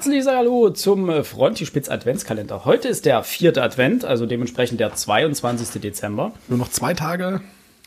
[0.00, 2.64] Herzliches Hallo zum äh, Frontispitz Adventskalender.
[2.64, 5.78] Heute ist der vierte Advent, also dementsprechend der 22.
[5.78, 6.32] Dezember.
[6.48, 7.42] Nur noch zwei Tage.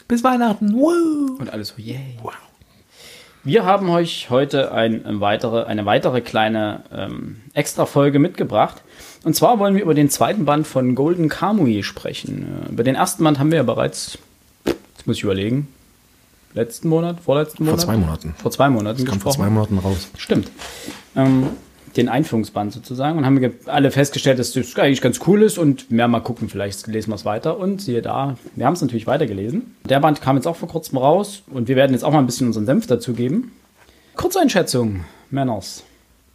[0.08, 0.76] Bis Weihnachten.
[0.76, 1.40] Wow.
[1.40, 2.20] Und alles so, yay.
[2.22, 2.34] Wow.
[3.44, 8.84] Wir haben euch heute ein, ein weitere, eine weitere kleine ähm, Extra-Folge mitgebracht.
[9.24, 12.68] Und zwar wollen wir über den zweiten Band von Golden Kamui sprechen.
[12.68, 14.20] Äh, über den ersten Band haben wir ja bereits,
[14.66, 15.68] jetzt muss ich überlegen,
[16.54, 17.80] letzten Monat, vorletzten Monat?
[17.80, 18.36] Vor zwei Monaten.
[18.38, 20.10] Vor zwei Monaten das kam vor zwei Monaten raus.
[20.16, 20.52] Stimmt.
[21.16, 21.50] Ähm,
[21.98, 26.08] den Einführungsband sozusagen und haben alle festgestellt, dass das eigentlich ganz cool ist und mehr
[26.08, 27.58] mal gucken, vielleicht lesen wir es weiter.
[27.58, 29.76] Und siehe da, wir haben es natürlich weitergelesen.
[29.88, 32.26] Der Band kam jetzt auch vor kurzem raus und wir werden jetzt auch mal ein
[32.26, 33.52] bisschen unseren Senf dazu geben.
[34.16, 35.84] Kurzeinschätzung, Männers.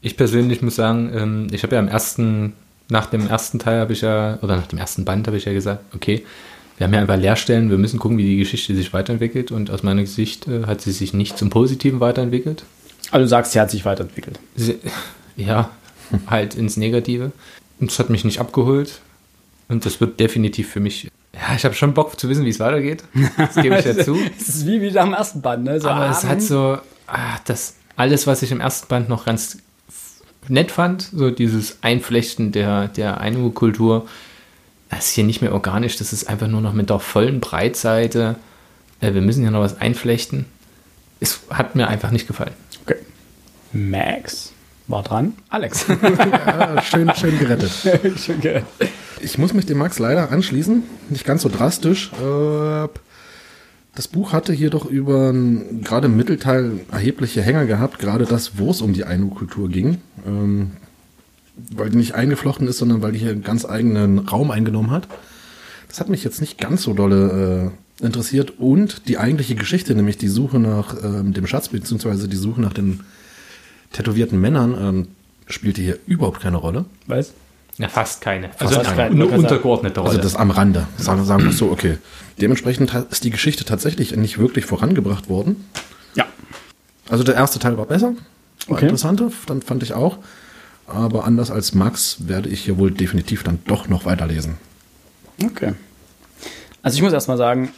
[0.01, 2.55] Ich persönlich muss sagen, ähm, ich habe ja am ersten,
[2.89, 5.53] nach dem ersten Teil habe ich ja, oder nach dem ersten Band habe ich ja
[5.53, 6.25] gesagt, okay,
[6.77, 9.83] wir haben ja einfach Leerstellen, wir müssen gucken, wie die Geschichte sich weiterentwickelt und aus
[9.83, 12.63] meiner Sicht äh, hat sie sich nicht zum Positiven weiterentwickelt.
[13.11, 14.39] Also du sagst, sie hat sich weiterentwickelt.
[14.55, 14.79] Sie,
[15.39, 15.71] ja,
[16.27, 17.33] halt ins Negative.
[17.81, 19.01] Und das hat mich nicht abgeholt.
[19.69, 21.11] Und das wird definitiv für mich.
[21.35, 23.05] Ja, ich habe schon Bock zu wissen, wie es weitergeht.
[23.37, 24.19] Das gebe ich dazu.
[24.39, 25.81] es ist wie, wie am ersten Band, ne?
[25.81, 29.59] So Aber es hat so, ah, das alles, was ich im ersten Band noch ganz
[30.49, 34.09] nett fand, so dieses Einflechten der, der Ainu-Kultur,
[34.89, 38.37] das ist hier nicht mehr organisch, das ist einfach nur noch mit der vollen Breitseite.
[39.01, 40.47] Äh, wir müssen hier noch was einflechten.
[41.21, 42.55] Es hat mir einfach nicht gefallen.
[42.85, 42.97] Okay.
[43.73, 44.53] Max
[44.89, 45.35] war dran.
[45.51, 45.87] Alex.
[46.03, 47.71] ja, schön, schön gerettet.
[48.19, 48.67] schön gerettet.
[49.21, 50.83] Ich muss mich dem Max leider anschließen.
[51.11, 52.11] Nicht ganz so drastisch.
[52.15, 52.89] Äh,
[53.95, 55.33] das Buch hatte hier doch über
[55.83, 59.99] gerade im Mittelteil erhebliche Hänger gehabt, gerade das, wo es um die Ainu-Kultur ging.
[60.27, 60.73] Ähm,
[61.75, 65.09] weil die nicht eingeflochten ist, sondern weil die hier einen ganz eigenen Raum eingenommen hat.
[65.89, 68.55] Das hat mich jetzt nicht ganz so dolle äh, interessiert.
[68.59, 72.73] Und die eigentliche Geschichte, nämlich die Suche nach ähm, dem Schatz, beziehungsweise die Suche nach
[72.73, 73.01] den
[73.93, 75.09] tätowierten Männern ähm,
[75.47, 76.85] spielte hier überhaupt keine Rolle.
[77.07, 77.33] Was?
[77.79, 78.49] Ja, fast keine.
[78.51, 79.05] Fast also keine.
[79.05, 80.11] eine untergeordnete Rolle.
[80.11, 80.87] Also das am Rande.
[80.97, 81.99] Sagen, sagen wir so, okay.
[82.41, 85.65] Dementsprechend ist die Geschichte tatsächlich nicht wirklich vorangebracht worden.
[86.15, 86.27] Ja.
[87.09, 88.15] Also der erste Teil war besser.
[88.67, 88.87] War okay.
[88.87, 90.19] interessanter, dann fand ich auch.
[90.87, 94.57] Aber anders als Max werde ich hier wohl definitiv dann doch noch weiterlesen.
[95.45, 95.75] Okay.
[96.83, 97.71] Also ich muss erstmal sagen,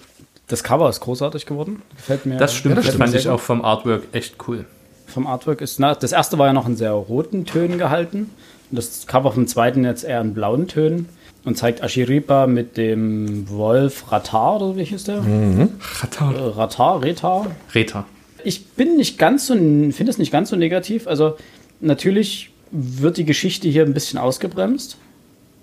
[0.47, 1.83] das Cover ist großartig geworden.
[1.97, 2.39] Gefällt mir.
[2.39, 4.65] Das stimmt, ja, das, das fand ich auch vom Artwork echt cool
[5.11, 5.79] vom Artwork ist.
[5.79, 8.31] Na, das erste war ja noch in sehr roten Tönen gehalten.
[8.71, 11.09] Und das Cover vom zweiten jetzt eher in blauen Tönen.
[11.45, 15.23] Und zeigt Ashiripa mit dem Wolf Ratar, oder wie hieß der?
[15.23, 15.71] Mhm.
[16.01, 16.35] Ratar.
[16.35, 17.47] Äh, Ratar, Retar.
[17.75, 18.07] Retar.
[18.45, 21.07] Ich bin nicht ganz so, finde es nicht ganz so negativ.
[21.07, 21.37] Also,
[21.81, 24.99] natürlich wird die Geschichte hier ein bisschen ausgebremst.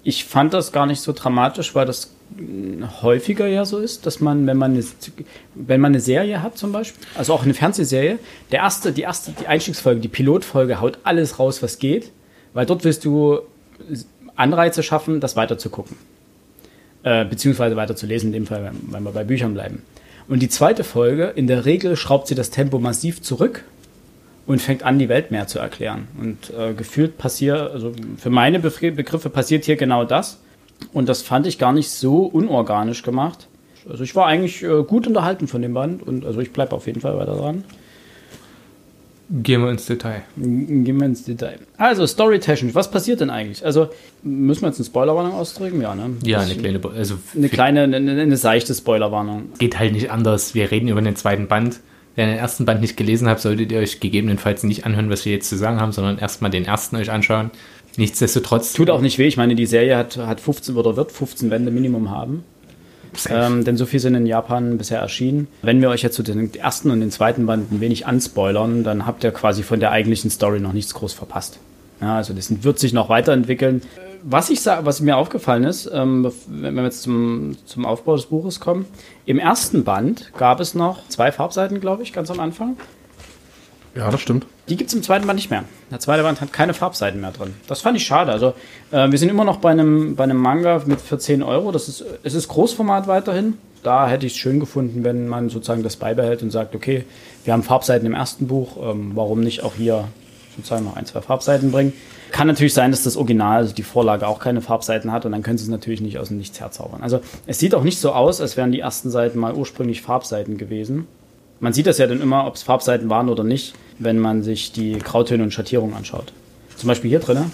[0.08, 2.14] Ich fand das gar nicht so dramatisch, weil das
[3.02, 4.86] häufiger ja so ist, dass man, wenn man eine,
[5.54, 8.18] wenn man eine Serie hat zum Beispiel, also auch eine Fernsehserie,
[8.54, 12.14] der erste, die erste, die Einstiegsfolge, die Pilotfolge haut alles raus, was geht,
[12.54, 13.40] weil dort willst du
[14.38, 15.98] Anreize schaffen, das weiter zu gucken.
[17.04, 19.82] Äh, beziehungsweise weiter zu lesen, in dem Fall, wenn wir bei Büchern bleiben.
[20.30, 23.66] Und die zweite Folge, in der Regel schraubt sie das Tempo massiv zurück
[24.48, 26.08] und fängt an, die Welt mehr zu erklären.
[26.20, 30.40] Und äh, gefühlt passiert, also für meine Begriffe passiert hier genau das
[30.94, 33.48] und das fand ich gar nicht so unorganisch gemacht.
[33.90, 36.88] Also ich war eigentlich äh, gut unterhalten von dem Band und also ich bleibe auf
[36.88, 37.64] jeden Fall weiter dran.
[39.30, 40.22] Gehen wir ins Detail.
[40.38, 41.60] Gehen wir ins Detail.
[41.76, 43.66] Also, storytechnisch, was passiert denn eigentlich?
[43.66, 43.90] Also,
[44.24, 45.82] müssen wir jetzt eine Spoilerwarnung ausdrücken?
[45.82, 46.12] Ja, ne?
[46.24, 49.50] Ja, eine kleine, also eine kleine, eine, eine seichte Spoilerwarnung.
[49.60, 50.56] Geht halt nicht anders.
[50.56, 51.82] Wir reden über den zweiten Band.
[52.18, 55.34] Wer den ersten Band nicht gelesen hat, solltet ihr euch gegebenenfalls nicht anhören, was wir
[55.34, 57.52] jetzt zu sagen haben, sondern erstmal den ersten euch anschauen.
[57.96, 58.74] Nichtsdestotrotz.
[58.74, 59.28] Tut auch nicht weh.
[59.28, 62.44] Ich meine, die Serie hat, hat 15 oder wird 15 Wände Minimum haben.
[63.30, 65.48] Ähm, denn so viel sind in Japan bisher erschienen.
[65.62, 69.06] Wenn wir euch jetzt zu den ersten und den zweiten Band ein wenig anspoilern, dann
[69.06, 71.60] habt ihr quasi von der eigentlichen Story noch nichts groß verpasst.
[72.02, 73.84] Ja, also das wird sich noch weiterentwickeln.
[74.30, 78.26] Was ich sage, was mir aufgefallen ist, ähm, wenn wir jetzt zum, zum Aufbau des
[78.26, 78.86] Buches kommen,
[79.26, 82.76] im ersten Band gab es noch zwei Farbseiten, glaube ich, ganz am Anfang.
[83.96, 84.46] Ja, das stimmt.
[84.68, 85.64] Die gibt es im zweiten Band nicht mehr.
[85.92, 87.54] Der zweite Band hat keine Farbseiten mehr drin.
[87.68, 88.34] Das fand ich schade.
[88.34, 88.54] Also,
[88.92, 91.72] äh, wir sind immer noch bei einem, bei einem Manga mit für 10 Euro.
[91.72, 93.54] Das ist, es ist Großformat weiterhin.
[93.82, 97.06] Da hätte ich es schön gefunden, wenn man sozusagen das beibehält und sagt, okay,
[97.46, 100.10] wir haben Farbseiten im ersten Buch, ähm, warum nicht auch hier
[100.58, 101.94] sozusagen noch ein, zwei Farbseiten bringen.
[102.32, 105.44] Kann natürlich sein, dass das Original, also die Vorlage, auch keine Farbseiten hat und dann
[105.44, 107.02] können sie es natürlich nicht aus dem Nichts herzaubern.
[107.02, 110.58] Also es sieht auch nicht so aus, als wären die ersten Seiten mal ursprünglich Farbseiten
[110.58, 111.08] gewesen.
[111.60, 114.72] Man sieht das ja dann immer, ob es Farbseiten waren oder nicht, wenn man sich
[114.74, 116.34] die Grautöne und Schattierungen anschaut.
[116.76, 117.52] Zum Beispiel hier drin.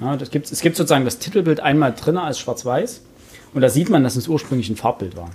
[0.00, 3.02] Ja, das gibt, es gibt sozusagen das Titelbild einmal drin als schwarz-weiß
[3.54, 5.30] und da sieht man, dass es ursprünglich ein Farbbild war.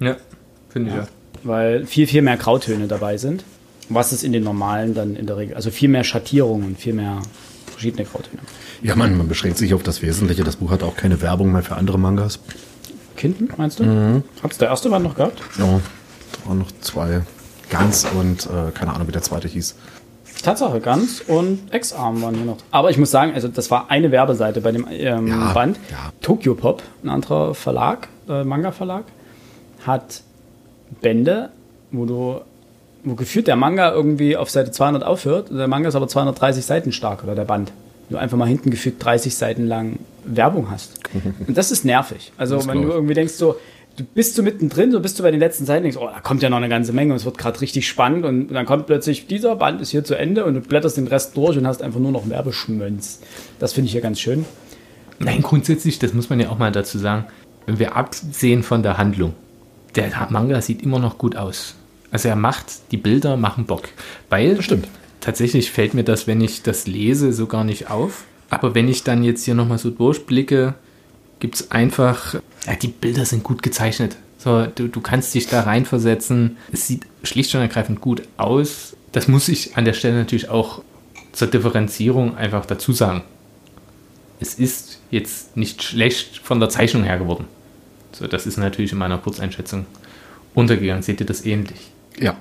[0.00, 0.16] Ja,
[0.68, 1.08] finde ich ja.
[1.42, 3.44] Weil viel, viel mehr Grautöne dabei sind,
[3.90, 7.20] was es in den normalen dann in der Regel, also viel mehr Schattierungen, viel mehr
[7.70, 8.40] verschiedene Grautöne.
[8.82, 10.42] Ja, man, man beschränkt sich auf das Wesentliche.
[10.44, 12.38] Das Buch hat auch keine Werbung mehr für andere Mangas.
[13.16, 13.84] Kinden, meinst du?
[13.84, 14.22] Mhm.
[14.42, 15.38] Hat es der erste Band noch gehabt?
[15.58, 17.22] Ja, da waren noch zwei.
[17.68, 19.74] Ganz und äh, keine Ahnung, wie der zweite hieß.
[20.42, 22.56] Tatsache, Ganz und Ex-Arm waren hier noch.
[22.70, 25.78] Aber ich muss sagen, also das war eine Werbeseite bei dem ähm, Ja, Band.
[25.90, 26.12] ja.
[26.22, 29.04] Tokyo Pop, ein anderer Verlag, äh, Manga-Verlag,
[29.86, 30.22] hat
[31.02, 31.50] Bände,
[31.90, 32.40] wo du,
[33.04, 35.50] wo gefühlt der Manga irgendwie auf Seite 200 aufhört.
[35.50, 37.72] Der Manga ist aber 230 Seiten stark oder der Band.
[38.08, 40.98] Du einfach mal hinten gefühlt 30 Seiten lang Werbung hast.
[41.46, 42.32] Und das ist nervig.
[42.36, 43.56] Also Das wenn du irgendwie denkst so,
[43.96, 46.42] du bist so mittendrin, so bist du bei den letzten Seiten, denkst, oh, da kommt
[46.42, 49.26] ja noch eine ganze Menge und es wird gerade richtig spannend und dann kommt plötzlich,
[49.26, 52.00] dieser Band ist hier zu Ende und du blätterst den Rest durch und hast einfach
[52.00, 53.20] nur noch Werbeschmönz.
[53.58, 54.44] Das finde ich hier ganz schön.
[55.18, 57.26] Nein, grundsätzlich, das muss man ja auch mal dazu sagen,
[57.66, 59.34] wenn wir absehen von der Handlung,
[59.94, 61.74] der Manga sieht immer noch gut aus.
[62.10, 63.88] Also er macht, die Bilder machen Bock.
[64.28, 64.88] Weil, Das stimmt.
[65.20, 68.24] tatsächlich fällt mir das, wenn ich das lese, so gar nicht auf.
[68.50, 70.74] Aber wenn ich dann jetzt hier nochmal so durchblicke,
[71.38, 72.34] gibt es einfach,
[72.66, 74.16] ja, die Bilder sind gut gezeichnet.
[74.38, 76.56] So, du, du kannst dich da reinversetzen.
[76.72, 78.96] Es sieht schlicht und ergreifend gut aus.
[79.12, 80.82] Das muss ich an der Stelle natürlich auch
[81.32, 83.22] zur Differenzierung einfach dazu sagen.
[84.40, 87.44] Es ist jetzt nicht schlecht von der Zeichnung her geworden.
[88.12, 89.86] So, das ist natürlich in meiner Kurzeinschätzung
[90.54, 91.02] untergegangen.
[91.02, 91.90] Seht ihr das ähnlich?
[92.18, 92.36] Ja.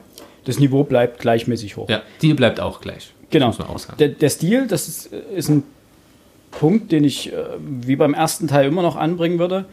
[0.45, 1.89] Das Niveau bleibt gleichmäßig hoch.
[1.89, 3.13] Ja, die bleibt auch gleich.
[3.29, 3.53] Genau.
[3.99, 5.63] Der, der Stil, das ist, ist ein
[6.51, 9.65] Punkt, den ich äh, wie beim ersten Teil immer noch anbringen würde.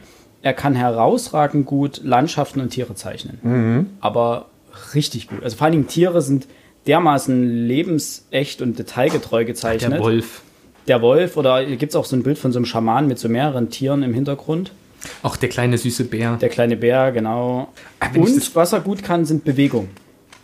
[0.43, 3.87] Er kann herausragend gut Landschaften und Tiere zeichnen.
[3.99, 4.45] Aber
[4.93, 5.43] richtig gut.
[5.43, 6.47] Also vor allen Dingen Tiere sind
[6.85, 9.93] dermaßen lebensecht und detailgetreu gezeichnet.
[9.93, 10.41] Der Wolf.
[10.87, 13.27] Der Wolf oder gibt es auch so ein Bild von so einem Schaman mit so
[13.27, 14.71] mehreren Tieren im Hintergrund.
[15.23, 16.37] Auch der kleine süße Bär.
[16.37, 17.69] Der kleine Bär, genau.
[17.99, 19.89] Ah, wenn ich Und was er gut kann, sind Bewegung.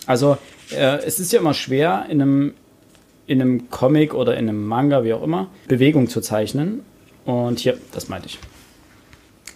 [0.05, 0.37] Also
[0.71, 2.53] äh, es ist ja immer schwer, in einem,
[3.27, 6.81] in einem Comic oder in einem Manga, wie auch immer, Bewegung zu zeichnen.
[7.25, 8.39] Und hier, das meinte ich.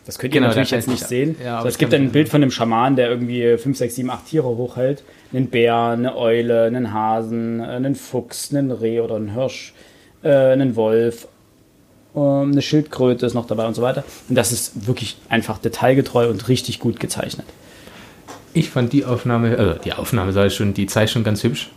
[0.05, 1.35] Das könnt ihr Genau, natürlich jetzt nicht ich- sehen.
[1.43, 4.09] ja, so, es gibt kann- ein Bild von einem Schaman, der irgendwie 5, 6, 7,
[4.09, 5.03] 8 Tiere hochhält.
[5.33, 9.73] Einen Bär, eine Eule, einen Hasen, einen Fuchs, einen Reh oder einen Hirsch,
[10.23, 11.27] äh, einen Wolf,
[12.15, 14.03] eine Schildkröte ist noch dabei und so weiter.
[14.29, 17.45] Und das ist wirklich einfach detailgetreu und richtig gut gezeichnet.
[18.53, 21.69] Ich fand die Aufnahme, also die Aufnahme sage ich schon, die Zeichnung ganz hübsch.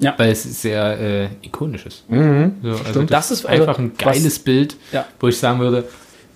[0.00, 0.14] Ja.
[0.16, 2.04] Weil es sehr äh, ikonisch ist.
[2.08, 2.14] So,
[2.86, 5.04] also Das das ist ist einfach also ein geiles Bild, Ja.
[5.20, 5.84] wo ich sagen würde,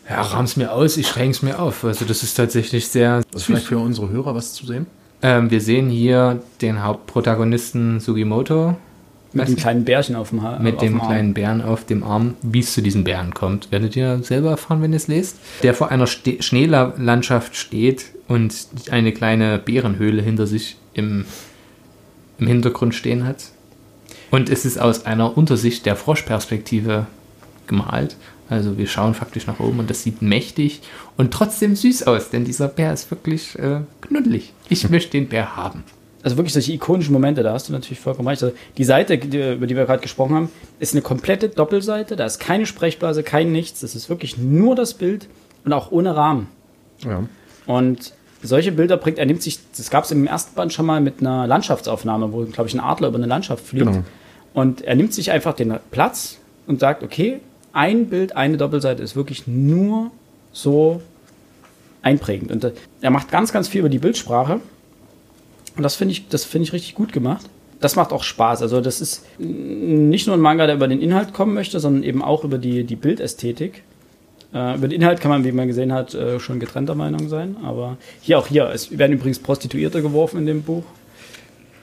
[0.09, 1.82] ja, rahm's mir aus, ich schränk's mir auf.
[1.82, 3.23] Also das ist tatsächlich sehr.
[3.32, 4.87] Das ist vielleicht für unsere Hörer was zu sehen.
[5.23, 8.76] Ähm, wir sehen hier den Hauptprotagonisten Sugimoto
[9.35, 10.61] Mit dem kleinen Bärchen auf dem Haar.
[10.61, 11.09] mit dem Arm.
[11.09, 12.37] kleinen Bären auf dem Arm.
[12.43, 15.37] Wie es zu diesem Bären kommt, werdet ihr selber erfahren, wenn ihr es lest.
[15.63, 18.55] Der vor einer Ste Schneelandschaft steht und
[18.91, 21.25] eine kleine Bärenhöhle hinter sich im,
[22.39, 23.51] im Hintergrund stehen hat.
[24.31, 27.07] Und es ist aus einer Untersicht der Froschperspektive
[27.67, 28.17] gemalt.
[28.49, 30.83] Also wir schauen faktisch nach oben und das sieht mächtig
[31.17, 34.53] und trotzdem süß aus, denn dieser Bär ist wirklich äh, knuddelig.
[34.69, 35.85] Ich möchte den Bär haben.
[36.25, 38.43] Also wirklich solche ikonischen Momente, da hast du natürlich vollkommen recht.
[38.43, 40.49] Also die Seite, über die wir gerade gesprochen haben,
[40.81, 42.17] ist eine komplette Doppelseite.
[42.17, 43.81] Da ist keine Sprechblase, kein nichts.
[43.81, 45.29] Das ist wirklich nur das Bild
[45.67, 46.49] und auch ohne Rahmen.
[47.05, 47.25] Ja.
[47.67, 51.02] Und solche Bilder bringt, er nimmt sich, das gab es im ersten Band schon mal
[51.02, 53.85] mit einer Landschaftsaufnahme, wo, glaube ich, ein Adler über eine Landschaft fliegt.
[53.85, 54.04] Genau.
[54.54, 57.40] Und er nimmt sich einfach den Platz und sagt, okay,
[57.75, 60.11] ein Bild, eine Doppelseite ist wirklich nur
[60.52, 61.02] so
[62.00, 62.50] einprägend.
[62.50, 64.61] Und äh, er macht ganz, ganz viel über die Bildsprache.
[65.76, 67.47] Und das finde ich, das finde ich richtig gut gemacht.
[67.81, 68.62] Das macht auch Spaß.
[68.62, 72.23] Also das ist nicht nur ein Manga, der über den Inhalt kommen möchte, sondern eben
[72.23, 73.83] auch über die, die Bildästhetik.
[74.54, 77.57] Äh, über den Inhalt kann man, wie man gesehen hat, äh, schon getrennter Meinung sein.
[77.64, 78.71] Aber hier auch hier.
[78.73, 80.85] Es werden übrigens Prostituierte geworfen in dem Buch.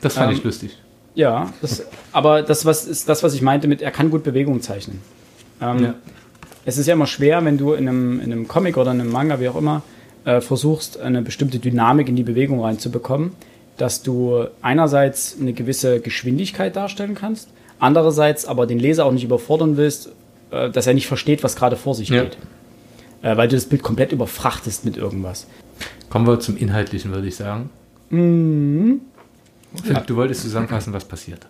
[0.01, 0.77] Das fand Ähm, ich lustig.
[1.13, 4.61] Ja, das, aber das was, ist das, was ich meinte mit, er kann gut Bewegung
[4.61, 5.01] zeichnen.
[5.61, 5.93] Ähm, Ja.
[6.63, 9.11] Es ist ja immer schwer, wenn du in einem, in einem Comic oder in einem
[9.11, 9.81] Manga, wie auch immer,
[10.25, 13.31] äh, versuchst, eine bestimmte Dynamik in die Bewegung reinzubekommen,
[13.81, 19.75] dass du einerseits eine gewisse Geschwindigkeit darstellen kannst, andererseits aber den Leser auch nicht überfordern
[19.75, 20.11] willst,
[20.51, 22.23] äh, dass er nicht versteht, was gerade vor sich Ja.
[22.23, 22.37] geht.
[23.23, 25.47] Äh, weil du das Bild komplett überfrachtest mit irgendwas.
[26.11, 27.71] Kommen wir zum Inhaltlichen, würde ich sagen.
[28.11, 29.01] Mhm.
[29.83, 31.47] Philipp, du wolltest zusammenfassen, was passiert.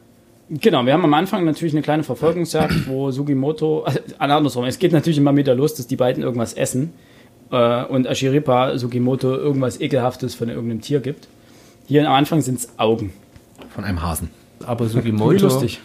[0.50, 4.93] Genau, wir haben am Anfang natürlich eine kleine Verfolgungsjagd, wo Sugimoto, also andersrum, es geht
[4.93, 6.93] natürlich immer wieder los, dass die beiden irgendwas essen
[7.51, 11.27] äh, und Ashiripa Sugimoto irgendwas Ekelhaftes von irgendeinem Tier gibt.
[11.91, 13.12] Hier am Anfang sind es Augen.
[13.75, 14.29] Von einem Hasen.
[14.63, 15.81] Aber Wie Sugimoto lustig.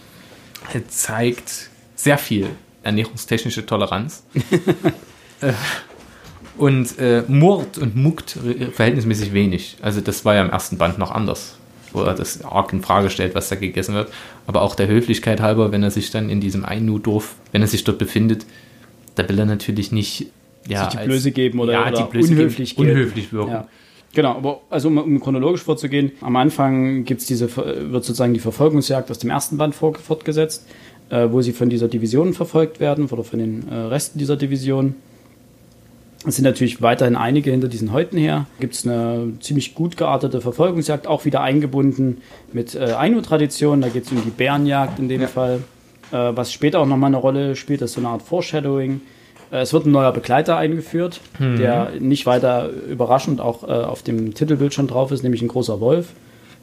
[0.86, 2.46] zeigt sehr viel
[2.84, 4.24] ernährungstechnische Toleranz.
[5.42, 5.52] Äh,
[6.56, 8.38] und äh, murrt und muckt
[8.72, 9.76] verhältnismäßig wenig.
[9.82, 11.58] Also das war ja im ersten Band noch anders.
[11.92, 14.10] wo er das arg in Frage stellt, was da gegessen wird.
[14.46, 17.84] Aber auch der Höflichkeit halber, wenn er sich dann in diesem Ainu-Dorf, wenn er sich
[17.84, 18.46] dort befindet,
[19.16, 20.28] da will er natürlich nicht
[20.66, 23.50] ja, sich die als, Blöße geben oder, ja, oder Blöße unhöflich, geben, unhöflich wirken.
[23.50, 23.68] Ja.
[24.16, 29.10] Genau, aber also um, um chronologisch vorzugehen, am Anfang gibt's diese, wird sozusagen die Verfolgungsjagd
[29.10, 30.66] aus dem ersten Band fortgesetzt,
[31.10, 34.94] äh, wo sie von dieser Division verfolgt werden oder von den äh, Resten dieser Division.
[36.26, 38.46] Es sind natürlich weiterhin einige hinter diesen Häuten her.
[38.58, 42.22] Gibt es eine ziemlich gut geartete Verfolgungsjagd, auch wieder eingebunden
[42.54, 43.82] mit äh, Ainu-Tradition.
[43.82, 45.26] Da geht es um die Bärenjagd in dem ja.
[45.26, 45.62] Fall,
[46.10, 47.82] äh, was später auch nochmal eine Rolle spielt.
[47.82, 49.02] Das ist so eine Art Foreshadowing.
[49.50, 51.56] Äh, es wird ein neuer Begleiter eingeführt, mhm.
[51.56, 55.80] der nicht weiter überraschend auch äh, auf dem Titelbild schon drauf ist, nämlich ein großer
[55.80, 56.08] Wolf.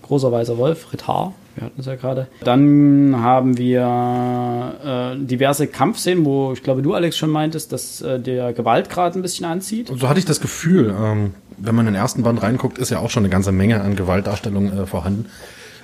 [0.01, 2.27] Großer weißer Wolf, Ritar, wir hatten es ja gerade.
[2.43, 8.19] Dann haben wir äh, diverse Kampfszenen, wo ich glaube, du, Alex, schon meintest, dass äh,
[8.19, 9.91] der Gewaltgrad ein bisschen anzieht.
[9.95, 10.93] So hatte ich das Gefühl.
[10.97, 13.81] Ähm, wenn man in den ersten Band reinguckt, ist ja auch schon eine ganze Menge
[13.81, 15.27] an Gewaltdarstellung äh, vorhanden.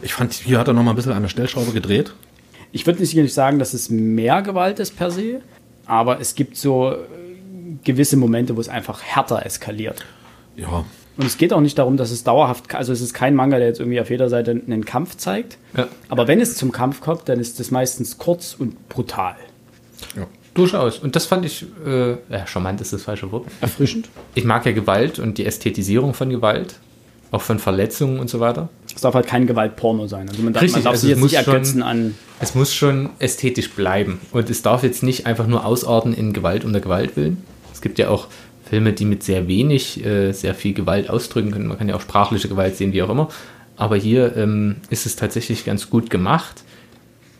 [0.01, 2.13] Ich fand, hier hat er noch mal ein bisschen an der Stellschraube gedreht.
[2.71, 5.41] Ich würde nicht sagen, dass es mehr Gewalt ist per se
[5.89, 6.97] aber es gibt so äh,
[7.83, 10.05] gewisse Momente, wo es einfach härter eskaliert.
[10.55, 10.85] Ja.
[11.17, 13.67] Und es geht auch nicht darum, dass es dauerhaft, also es ist kein Manga, der
[13.67, 15.57] jetzt irgendwie auf jeder Seite einen Kampf zeigt.
[15.75, 15.87] Ja.
[16.07, 19.35] Aber wenn es zum Kampf kommt, dann ist es meistens kurz und brutal.
[20.15, 20.27] Ja.
[20.53, 20.99] Durchaus.
[20.99, 23.47] Und das fand ich, äh, ja, charmant ist das falsche Wort.
[23.59, 24.09] Erfrischend.
[24.35, 26.75] Ich mag ja Gewalt und die Ästhetisierung von Gewalt
[27.31, 28.69] auch von Verletzungen und so weiter.
[28.93, 30.27] Es darf halt kein Gewaltporno sein.
[30.29, 32.15] Also man darf, Richtig, man darf also sich jetzt nicht ergötzen an.
[32.39, 34.19] Es muss schon ästhetisch bleiben.
[34.31, 37.43] Und es darf jetzt nicht einfach nur ausarten in Gewalt unter Gewalt willen.
[37.71, 38.27] Es gibt ja auch
[38.69, 41.67] Filme, die mit sehr wenig äh, sehr viel Gewalt ausdrücken können.
[41.67, 43.29] Man kann ja auch sprachliche Gewalt sehen, wie auch immer.
[43.77, 46.63] Aber hier ähm, ist es tatsächlich ganz gut gemacht.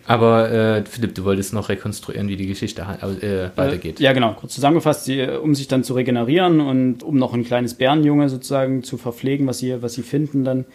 [0.09, 3.99] Aber äh, Philipp, du wolltest noch rekonstruieren, wie die Geschichte äh, weitergeht.
[3.99, 4.33] Ja, genau.
[4.33, 8.81] Kurz zusammengefasst, sie, um sich dann zu regenerieren und um noch ein kleines Bärenjunge sozusagen
[8.81, 10.65] zu verpflegen, was sie, was sie finden, dann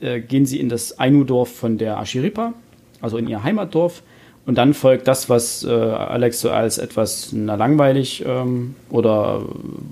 [0.00, 2.54] äh, gehen sie in das Ainu-Dorf von der Ashiripa,
[3.02, 4.02] also in ihr Heimatdorf.
[4.46, 9.42] Und dann folgt das, was äh, Alex so als etwas na, langweilig ähm, oder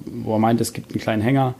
[0.07, 1.55] wo er meint, es gibt einen kleinen Hänger.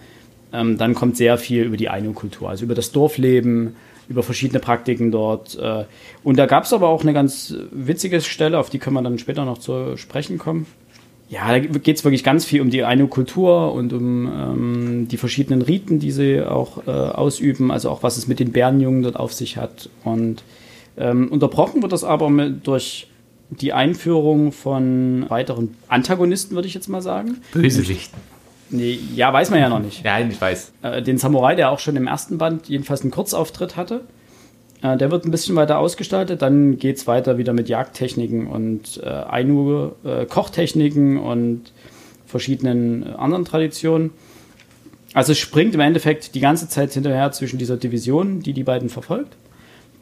[0.55, 3.77] Ähm, dann kommt sehr viel über die Ainu-Kultur, also über das Dorfleben,
[4.11, 5.57] über verschiedene Praktiken dort.
[5.57, 5.85] Äh,
[6.25, 9.19] und da gab es aber auch eine ganz witzige Stelle, auf die können wir dann
[9.19, 10.67] später noch zu sprechen kommen.
[11.29, 15.17] Ja, da geht es wirklich ganz viel um die eine Kultur und um ähm, die
[15.17, 19.15] verschiedenen Riten, die sie auch äh, ausüben, also auch was es mit den Bärenjungen dort
[19.15, 19.89] auf sich hat.
[20.03, 20.43] Und
[20.99, 23.07] ähm, unterbrochen wird das aber mit, durch
[23.51, 27.39] die Einführung von weiteren Antagonisten, würde ich jetzt mal sagen.
[27.53, 28.19] Bösewichten.
[28.71, 30.05] Nee, ja, weiß man ja noch nicht.
[30.05, 30.73] Nein, ich weiß.
[30.83, 34.03] Äh, den Samurai, der auch schon im ersten Band jedenfalls einen Kurzauftritt hatte.
[34.83, 36.43] Äh, der wird ein bisschen weiter ausgestaltet.
[36.43, 41.73] Dann geht es weiter wieder mit Jagdtechniken und äh, Ainu äh, Kochtechniken und
[42.27, 44.11] verschiedenen äh, anderen Traditionen.
[45.13, 48.89] Also es springt im Endeffekt die ganze Zeit hinterher zwischen dieser Division, die die beiden
[48.89, 49.37] verfolgt,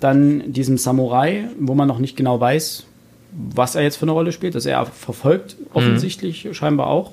[0.00, 2.84] dann diesem Samurai, wo man noch nicht genau weiß,
[3.32, 4.54] was er jetzt für eine Rolle spielt.
[4.54, 5.66] Also er verfolgt mhm.
[5.72, 6.54] offensichtlich mhm.
[6.54, 7.12] scheinbar auch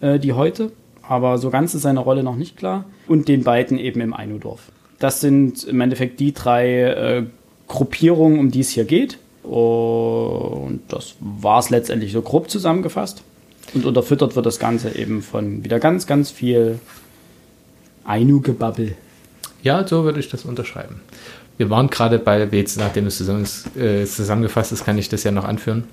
[0.00, 0.72] äh, die heute
[1.08, 2.84] aber so ganz ist seine Rolle noch nicht klar.
[3.06, 4.60] Und den beiden eben im Einudorf.
[4.98, 7.24] Das sind im Endeffekt die drei äh,
[7.68, 9.18] Gruppierungen, um die es hier geht.
[9.42, 13.22] Und das war es letztendlich so grob zusammengefasst.
[13.74, 16.78] Und unterfüttert wird das Ganze eben von wieder ganz, ganz viel
[18.04, 18.94] Ainu-Gebabbel.
[19.62, 21.00] Ja, so würde ich das unterschreiben.
[21.56, 23.20] Wir waren gerade bei, jetzt nachdem es
[23.76, 25.84] äh, zusammengefasst ist, kann ich das ja noch anführen.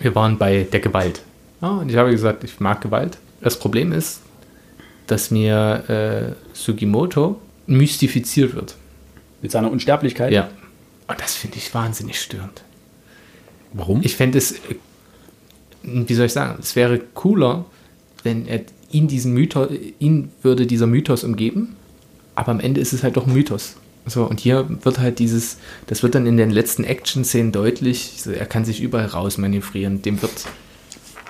[0.00, 1.22] Wir waren bei der Gewalt.
[1.60, 3.18] Ja, und ich habe gesagt, ich mag Gewalt.
[3.40, 4.22] Das Problem ist,
[5.08, 8.76] dass mir äh, Sugimoto mystifiziert wird.
[9.42, 10.32] Mit seiner Unsterblichkeit?
[10.32, 10.48] Ja.
[11.08, 12.62] Und das finde ich wahnsinnig störend.
[13.72, 14.02] Warum?
[14.02, 14.54] Ich fände es,
[15.82, 17.64] wie soll ich sagen, es wäre cooler,
[18.22, 18.60] wenn er
[18.90, 21.76] ihn diesen Mythos, ihn würde dieser Mythos umgeben,
[22.34, 23.76] aber am Ende ist es halt doch ein Mythos.
[24.06, 28.30] So, und hier wird halt dieses, das wird dann in den letzten Action-Szenen deutlich, so,
[28.30, 30.46] er kann sich überall rausmanövrieren, dem wird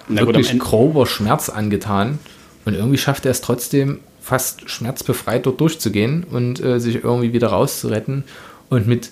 [0.09, 2.21] Na wirklich gut, grober Schmerz angetan.
[2.69, 7.49] Und irgendwie schafft er es trotzdem, fast schmerzbefreit dort durchzugehen und äh, sich irgendwie wieder
[7.49, 8.25] rauszuretten.
[8.69, 9.09] Und mit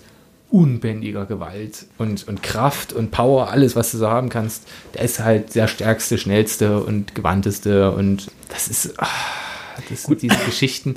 [0.51, 5.21] unbändiger Gewalt und, und Kraft und Power, alles, was du so haben kannst, der ist
[5.21, 7.93] halt der stärkste, schnellste und gewandteste.
[7.93, 9.41] Und das ist, ach,
[9.89, 10.97] das sind diese Geschichten.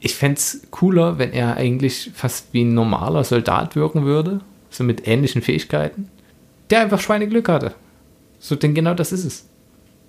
[0.00, 4.82] Ich fände es cooler, wenn er eigentlich fast wie ein normaler Soldat wirken würde, so
[4.82, 6.08] mit ähnlichen Fähigkeiten,
[6.70, 7.72] der einfach Schweineglück hatte.
[8.40, 9.46] So, denn genau das ist es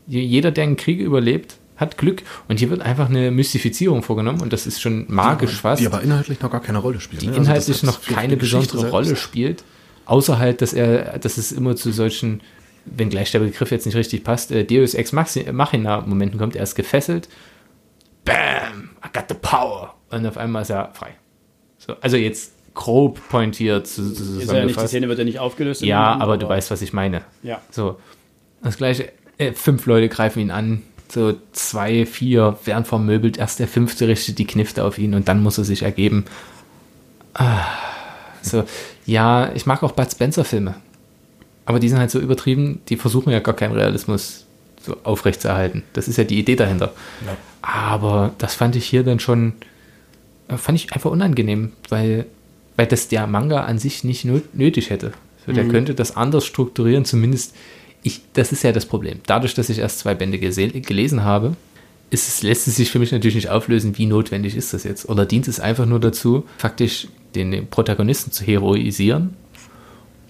[0.07, 2.23] jeder, der einen Krieg überlebt, hat Glück.
[2.47, 5.81] Und hier wird einfach eine Mystifizierung vorgenommen und das ist schon magisch die, fast.
[5.81, 7.21] Die aber inhaltlich noch gar keine Rolle spielt.
[7.21, 7.33] Die ne?
[7.33, 9.63] Also inhaltlich also noch keine besondere Rolle spielt.
[10.05, 12.41] Außer halt, dass er, dass es immer zu solchen,
[12.85, 16.55] wenn gleich der Begriff jetzt nicht richtig passt, äh, Deus Ex Machina Momenten kommt.
[16.55, 17.27] Er ist gefesselt.
[18.23, 18.89] Bam!
[19.05, 19.93] I got the power!
[20.09, 21.15] Und auf einmal ist er frei.
[21.77, 23.87] So, also jetzt grob pointiert.
[23.87, 25.81] Zu, zu ist ja nicht, die Szene wird ja nicht aufgelöst.
[25.81, 27.23] Ja, aber, aber, du weißt, was ich meine.
[27.43, 27.61] Ja.
[27.69, 27.99] So,
[28.63, 33.67] das gleiche, äh, fünf Leute greifen ihn an, so zwei, vier werden vermöbelt, erst der
[33.67, 36.25] fünfte richtet die Knifte auf ihn und dann muss er sich ergeben.
[37.33, 37.65] Ah,
[38.41, 38.63] so,
[39.05, 40.75] ja, ich mag auch Bud Spencer Filme.
[41.65, 44.45] Aber die sind halt so übertrieben, die versuchen ja gar keinen Realismus
[44.81, 45.83] so aufrechtzuerhalten.
[45.93, 46.93] Das ist ja die Idee dahinter.
[47.25, 47.35] Ja.
[47.61, 49.53] Aber das fand ich hier dann schon,
[50.47, 52.25] äh, fand ich einfach unangenehm, weil,
[52.77, 55.11] weil das der Manga an sich nicht nötig hätte.
[55.45, 55.71] So, der mhm.
[55.71, 57.53] könnte das anders strukturieren, zumindest
[58.03, 59.19] ich, das ist ja das Problem.
[59.25, 61.55] Dadurch, dass ich erst zwei Bände gelesen habe,
[62.09, 65.09] es, lässt es sich für mich natürlich nicht auflösen, wie notwendig ist das jetzt.
[65.09, 69.35] Oder dient es einfach nur dazu, faktisch den Protagonisten zu heroisieren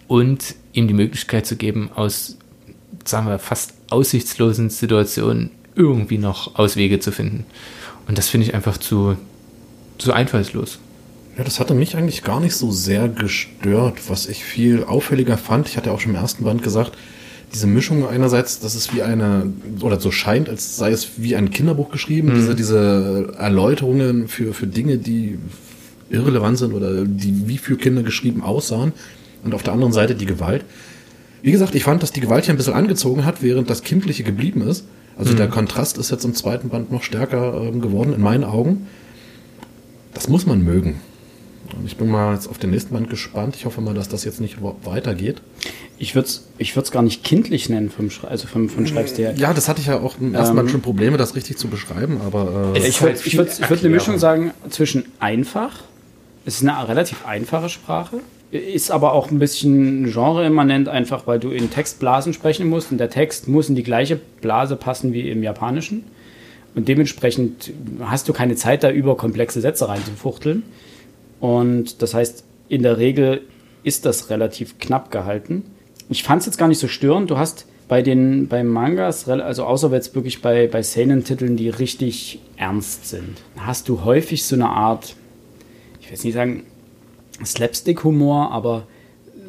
[0.07, 2.37] und ihm die Möglichkeit zu geben, aus,
[3.05, 7.45] sagen wir, fast aussichtslosen Situationen irgendwie noch Auswege zu finden.
[8.07, 9.15] Und das finde ich einfach zu,
[9.97, 10.79] zu einfallslos.
[11.37, 14.09] Ja, das hatte mich eigentlich gar nicht so sehr gestört.
[14.09, 16.97] Was ich viel auffälliger fand, ich hatte auch schon im ersten Band gesagt,
[17.53, 19.51] diese Mischung einerseits, dass es wie eine,
[19.81, 22.35] oder so scheint, als sei es wie ein Kinderbuch geschrieben, mhm.
[22.35, 25.37] diese, diese Erläuterungen für, für Dinge, die
[26.09, 28.93] irrelevant sind oder die wie für Kinder geschrieben aussahen.
[29.43, 30.65] Und auf der anderen Seite die Gewalt.
[31.41, 34.23] Wie gesagt, ich fand, dass die Gewalt hier ein bisschen angezogen hat, während das Kindliche
[34.23, 34.85] geblieben ist.
[35.17, 35.37] Also mhm.
[35.37, 38.87] der Kontrast ist jetzt im zweiten Band noch stärker äh, geworden, in meinen Augen.
[40.13, 40.95] Das muss man mögen.
[41.85, 43.55] Ich bin mal jetzt auf den nächsten Band gespannt.
[43.55, 45.41] Ich hoffe mal, dass das jetzt nicht weitergeht.
[45.99, 49.33] Ich würde es ich gar nicht kindlich nennen vom Schre also vom, vom Schreibstil.
[49.37, 51.67] Ja, das hatte ich ja auch im ersten Band ähm, schon Probleme, das richtig zu
[51.67, 52.73] beschreiben, aber.
[52.75, 55.81] Äh, ich würde ich würd, würd eine Mischung sagen zwischen einfach,
[56.45, 58.19] es ist eine relativ einfache Sprache,
[58.51, 63.09] ist aber auch ein bisschen genreimmanent, einfach weil du in Textblasen sprechen musst und der
[63.09, 66.05] Text muss in die gleiche Blase passen wie im Japanischen.
[66.75, 70.63] Und dementsprechend hast du keine Zeit, da über komplexe Sätze reinzufuchteln.
[71.39, 73.41] Und das heißt, in der Regel
[73.83, 75.63] ist das relativ knapp gehalten.
[76.09, 77.29] Ich fand es jetzt gar nicht so störend.
[77.29, 82.39] Du hast bei den bei Mangas, also außer jetzt wirklich bei, bei Seinen-Titeln, die richtig
[82.57, 85.15] ernst sind, hast du häufig so eine Art,
[86.01, 86.65] ich will nicht sagen
[87.45, 88.87] Slapstick-Humor, aber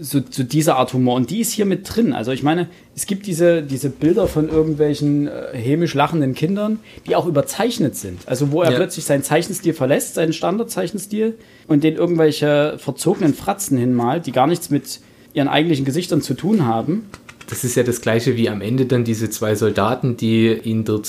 [0.00, 1.14] so, so dieser Art Humor.
[1.14, 2.12] Und die ist hier mit drin.
[2.12, 7.16] Also ich meine, es gibt diese, diese Bilder von irgendwelchen äh, hämisch lachenden Kindern, die
[7.16, 8.20] auch überzeichnet sind.
[8.26, 8.76] Also wo er ja.
[8.76, 11.34] plötzlich seinen Zeichenstil verlässt, seinen Standardzeichenstil,
[11.66, 15.00] und den irgendwelche verzogenen Fratzen hinmalt, die gar nichts mit
[15.34, 17.08] ihren eigentlichen Gesichtern zu tun haben.
[17.48, 21.08] Das ist ja das gleiche wie am Ende dann diese zwei Soldaten, die ihn dort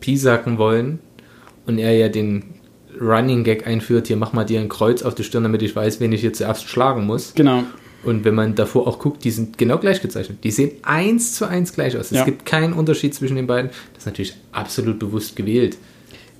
[0.00, 1.00] piesacken wollen
[1.66, 2.44] und er ja den
[3.00, 6.00] Running Gag einführt, hier mach mal dir ein Kreuz auf die Stirn, damit ich weiß,
[6.00, 7.34] wen ich hier zuerst schlagen muss.
[7.34, 7.64] Genau.
[8.06, 10.38] Und wenn man davor auch guckt, die sind genau gleich gezeichnet.
[10.44, 12.06] Die sehen eins zu eins gleich aus.
[12.06, 12.24] Es ja.
[12.24, 13.70] gibt keinen Unterschied zwischen den beiden.
[13.94, 15.76] Das ist natürlich absolut bewusst gewählt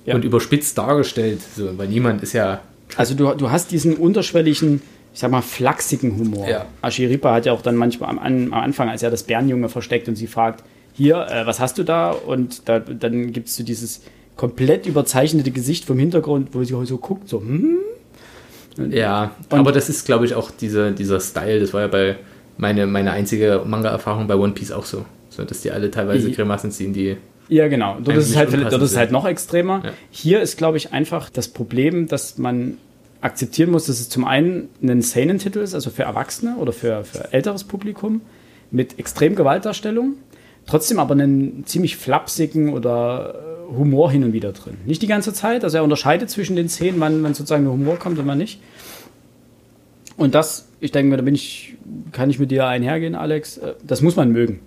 [0.05, 0.15] ja.
[0.15, 1.41] und überspitzt dargestellt.
[1.55, 2.61] So, weil niemand ist ja.
[2.95, 4.81] Also du, du hast diesen unterschwelligen,
[5.13, 6.47] ich sag mal, flachsigen Humor.
[6.47, 6.65] Ja.
[6.81, 10.15] Ashiripa hat ja auch dann manchmal am, am Anfang, als er das Bärenjunge versteckt und
[10.15, 12.11] sie fragt, hier, äh, was hast du da?
[12.11, 14.01] Und da, dann gibt es so dieses
[14.37, 17.79] komplett überzeichnete Gesicht vom Hintergrund, wo sie so guckt, so, hm?
[18.77, 21.59] Ja, und aber das ist, glaube ich, auch dieser, dieser Style.
[21.59, 22.17] Das war ja bei
[22.57, 25.05] meine, meine einzige Manga-Erfahrung bei One Piece auch so.
[25.29, 25.43] so.
[25.43, 27.17] Dass die alle teilweise Grimassen ziehen, die.
[27.49, 27.97] Ja, genau.
[28.03, 29.81] Dort ist es halt, dort ist halt noch extremer.
[29.83, 29.91] Ja.
[30.11, 32.77] Hier ist, glaube ich, einfach das Problem, dass man
[33.21, 37.33] akzeptieren muss, dass es zum einen ein Seinen-Titel ist, also für Erwachsene oder für, für
[37.33, 38.21] älteres Publikum,
[38.69, 40.15] mit extrem Gewaltdarstellung,
[40.67, 43.43] trotzdem aber einen ziemlich flapsigen oder
[43.75, 44.77] Humor hin und wieder drin.
[44.85, 47.97] Nicht die ganze Zeit, also er unterscheidet zwischen den Szenen, wann, wann sozusagen der Humor
[47.97, 48.61] kommt und wann nicht.
[50.15, 51.75] Und das, ich denke mir, da bin ich,
[52.11, 54.59] kann ich mit dir einhergehen, Alex, äh, das muss man mögen.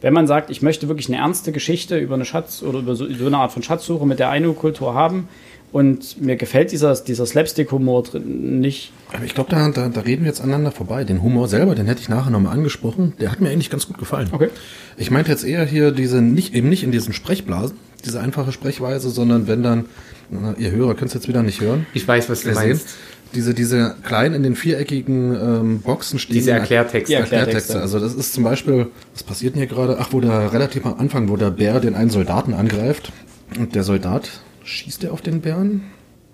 [0.00, 3.10] Wenn man sagt, ich möchte wirklich eine ernste Geschichte über eine Schatz oder über so,
[3.12, 5.28] so eine Art von Schatzsuche mit der Ainu-Kultur haben,
[5.72, 8.92] und mir gefällt dieser, dieser Slapstick-Humor nicht.
[9.12, 11.04] Aber ich glaube, da, da, da, reden wir jetzt aneinander vorbei.
[11.04, 13.14] Den Humor selber, den hätte ich nachher nochmal angesprochen.
[13.20, 14.28] Der hat mir eigentlich ganz gut gefallen.
[14.32, 14.48] Okay.
[14.96, 19.10] Ich meinte jetzt eher hier diese, nicht, eben nicht in diesen Sprechblasen, diese einfache Sprechweise,
[19.10, 19.86] sondern wenn dann,
[20.30, 21.86] na, ihr Hörer könnt es jetzt wieder nicht hören.
[21.94, 22.88] Ich weiß, was du meinst.
[23.34, 26.34] Diese, diese kleinen in den viereckigen ähm, Boxen stehen.
[26.34, 27.12] Diese Erklärtexte.
[27.12, 27.80] Ja, Erklärtexte.
[27.80, 29.98] Also das ist zum Beispiel, was passiert denn hier gerade?
[30.00, 33.12] Ach, wo der relativ am Anfang, wo der Bär den einen Soldaten angreift
[33.58, 35.82] und der Soldat schießt er auf den Bären?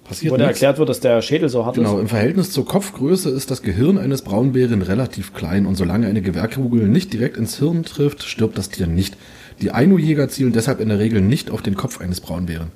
[0.05, 1.93] Passiert Wo da erklärt wird, dass der Schädel so hart genau, ist.
[1.93, 6.23] Genau, im Verhältnis zur Kopfgröße ist das Gehirn eines Braunbären relativ klein und solange eine
[6.23, 9.17] Gewehrkugel nicht direkt ins Hirn trifft, stirbt das Tier nicht.
[9.61, 12.73] Die Ainu-Jäger zielen deshalb in der Regel nicht auf den Kopf eines Braunbären.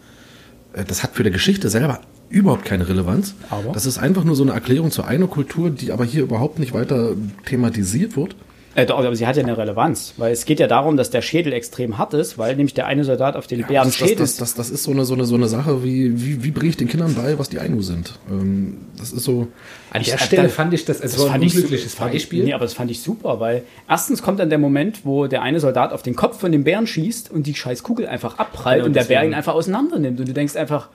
[0.73, 3.35] Äh, das hat für die Geschichte selber überhaupt keine Relevanz.
[3.51, 3.73] Aber?
[3.73, 7.14] Das ist einfach nur so eine Erklärung zur Ainu-Kultur, die aber hier überhaupt nicht weiter
[7.45, 8.37] thematisiert wird.
[8.77, 11.23] Äh, doch, aber sie hat ja eine Relevanz, weil es geht ja darum, dass der
[11.23, 14.09] Schädel extrem hart ist, weil nämlich der eine Soldat auf den Ja, Bären das, das,
[14.09, 14.17] Schädel.
[14.19, 16.69] das, das, das ist so eine, so eine, so eine Sache, wie, wie, wie bringe
[16.69, 18.19] ich den Kindern bei, was die Ainu sind.
[18.31, 19.49] Ähm, das ist so,
[19.91, 22.45] An der Stelle fand ich das, es Das war ein fand ich unglückliches ich- Beispiel.
[22.45, 25.59] Nee, aber das fand ich super, weil erstens kommt dann der Moment, wo der eine
[25.59, 28.87] Soldat auf den Kopf von dem Bären schießt und die scheiß Kugel einfach abprallt Genau,
[28.89, 30.91] und der Bär ihn einfach auseinander nimmt und du denkst einfach,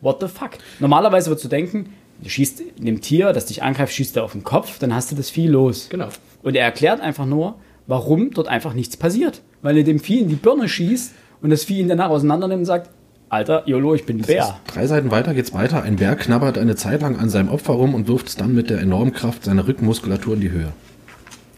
[0.00, 0.52] what the fuck?
[0.80, 1.90] Normalerweise würdest du denken,
[2.22, 5.16] du schießt dem Tier, das dich angreift, schießt er auf den Kopf, dann hast du
[5.16, 5.88] das Vieh los.
[5.90, 6.08] Genau.
[6.42, 9.42] Und er erklärt einfach nur, warum dort einfach nichts passiert.
[9.62, 12.60] Weil er dem Vieh in die Birne schießt und das Vieh ihn danach auseinander nimmt
[12.60, 12.90] und sagt,
[13.28, 14.60] Alter, YOLO, ich bin ein Bär.
[14.68, 15.82] Drei Seiten weiter geht's weiter.
[15.82, 18.70] Ein Bär knabbert eine Zeit lang an seinem Opfer rum und wirft es dann mit
[18.70, 20.72] der enormen Kraft seiner Rückenmuskulatur in die Höhe.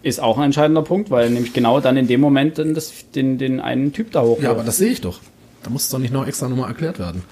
[0.02, 3.36] Ist auch ein entscheidender Punkt, weil nämlich genau dann in dem Moment dann das, den,
[3.36, 4.40] den einen Typ da hoch.
[4.40, 5.20] Ja, aber das sehe ich doch.
[5.62, 7.22] Da muss es doch nicht noch extra nochmal erklärt werden.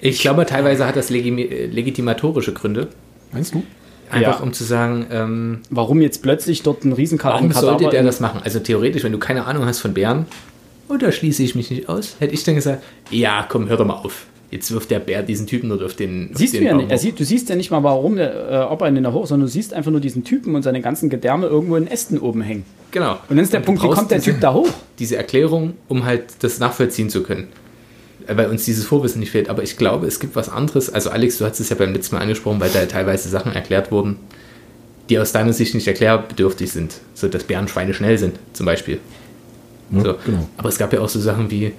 [0.00, 2.88] Ich glaube, teilweise hat das legimi- äh, legitimatorische Gründe.
[3.32, 3.62] Meinst du?
[4.10, 4.44] Einfach Ja.
[4.44, 8.40] um zu sagen, ähm, Warum jetzt plötzlich dort ein Riesenkadaver warum sollte der das machen?
[8.42, 10.26] Also theoretisch, wenn du keine Ahnung hast von Bären,
[10.88, 13.86] und da schließe ich mich nicht aus, hätte ich dann gesagt, ja, komm, hör doch
[13.86, 14.26] mal auf.
[14.50, 16.30] Jetzt wirft der Bär diesen Typen nur auf den.
[16.34, 18.16] Siehst auf du den ja Baum nicht, er sieht, du siehst ja nicht mal, warum
[18.16, 20.62] der, äh, ob er ihn da hoch, sondern du siehst einfach nur diesen Typen und
[20.64, 22.64] seine ganzen Gedärme irgendwo in Ästen oben hängen.
[22.90, 23.12] Genau.
[23.12, 24.68] Und dann ist der du Punkt, wie kommt der diese- Typ da hoch?
[24.98, 27.46] diese Erklärung, um halt das nachvollziehen zu können.
[28.30, 29.48] Äh, Weil uns dieses Vorwissen nicht fehlt.
[29.48, 30.92] Aber ich glaube, es gibt was anderes.
[30.92, 33.90] Also Alex, du hast es ja beim letzten Mal angesprochen, weil da teilweise Sachen erklärt
[33.90, 34.16] wurden,
[35.08, 36.94] die aus deiner Sicht nicht erklärbedürftig sind.
[37.14, 38.98] So, dass Bärenschweine schnell sind, zum Beispiel.
[39.90, 40.14] Ja, So.
[40.24, 40.48] genau.
[40.56, 41.72] Aber es gab ja auch so Sachen wie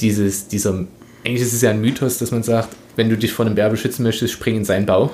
[0.00, 0.84] dieses, dieser,
[1.24, 3.70] eigentlich ist es ja ein Mythos, dass man sagt, wenn du dich vor einem Bär
[3.70, 5.10] beschützen möchtest, spring in seinen Bau.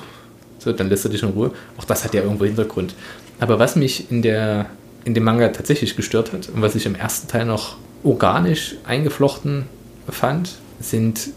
[0.58, 1.52] So, dann lässt er dich in Ruhe.
[1.78, 2.94] Auch das hat ja irgendwo Hintergrund.
[3.40, 4.66] Aber was mich in, der,
[5.04, 9.64] in dem Manga tatsächlich gestört hat und was ich im ersten Teil noch organisch eingeflochten
[10.08, 11.30] fand, sind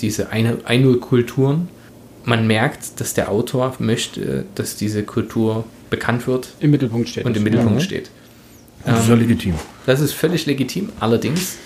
[0.00, 1.68] diese Ein- Ainu-Kulturen.
[2.24, 7.24] Man merkt, dass der Autor möchte, dass diese Kultur bekannt wird Im Mittelpunkt steht.
[7.24, 7.42] und im.
[7.44, 7.80] Mittelpunkt Mhm.
[7.84, 8.10] steht.
[8.84, 9.54] Das ist ja legitim.
[9.84, 10.88] Das ist völlig legitim.
[11.00, 11.56] Allerdings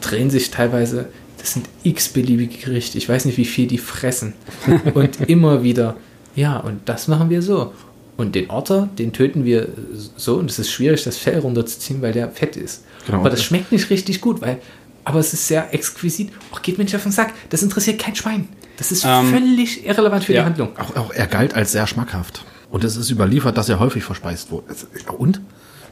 [0.00, 2.98] drehen sich teilweise, das sind x-beliebige Gerichte.
[2.98, 4.34] Ich weiß nicht, wie viel die fressen.
[4.94, 5.96] Und immer wieder,
[6.34, 7.72] ja, und das machen wir so.
[8.18, 9.68] Und den Otter, den töten wir
[10.16, 10.36] so.
[10.36, 12.84] Und es ist schwierig, das Fell runterzuziehen, weil der fett ist.
[13.06, 13.18] Genau.
[13.20, 14.58] Aber das schmeckt nicht richtig gut, weil,
[15.06, 16.30] aber es ist sehr exquisit.
[16.52, 17.32] Ach, geht mir nicht auf den Sack.
[17.48, 18.48] Das interessiert kein Schwein.
[18.76, 20.40] Das ist Ähm, völlig irrelevant für ja.
[20.42, 20.68] die Handlung.
[20.78, 22.44] Auch, auch er galt als sehr schmackhaft.
[22.70, 24.66] Und es ist überliefert, dass er häufig verspeist wurde.
[25.16, 25.40] Und?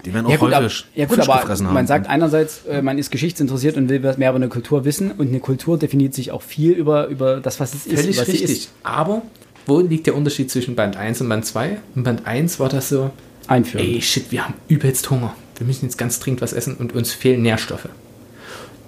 [0.04, 1.86] Die werden auch Ja gut, häufig ja, gut aber gefressen man haben.
[1.86, 5.40] sagt einerseits, äh, man ist geschichtsinteressiert und will mehr über eine Kultur wissen und eine
[5.40, 8.00] Kultur definiert sich auch viel über, über das, was es ist.
[8.00, 8.50] Völlig was richtig.
[8.50, 8.70] ist.
[8.82, 9.22] Aber
[9.64, 11.78] wo liegt der Unterschied zwischen Band 1 und Band 2?
[11.94, 13.12] In Band 1 war das so,
[13.46, 13.86] Einführen.
[13.86, 15.34] ey shit, wir haben übelst Hunger.
[15.56, 17.88] Wir müssen jetzt ganz dringend was essen und uns fehlen Nährstoffe.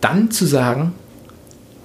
[0.01, 0.93] Dann zu sagen,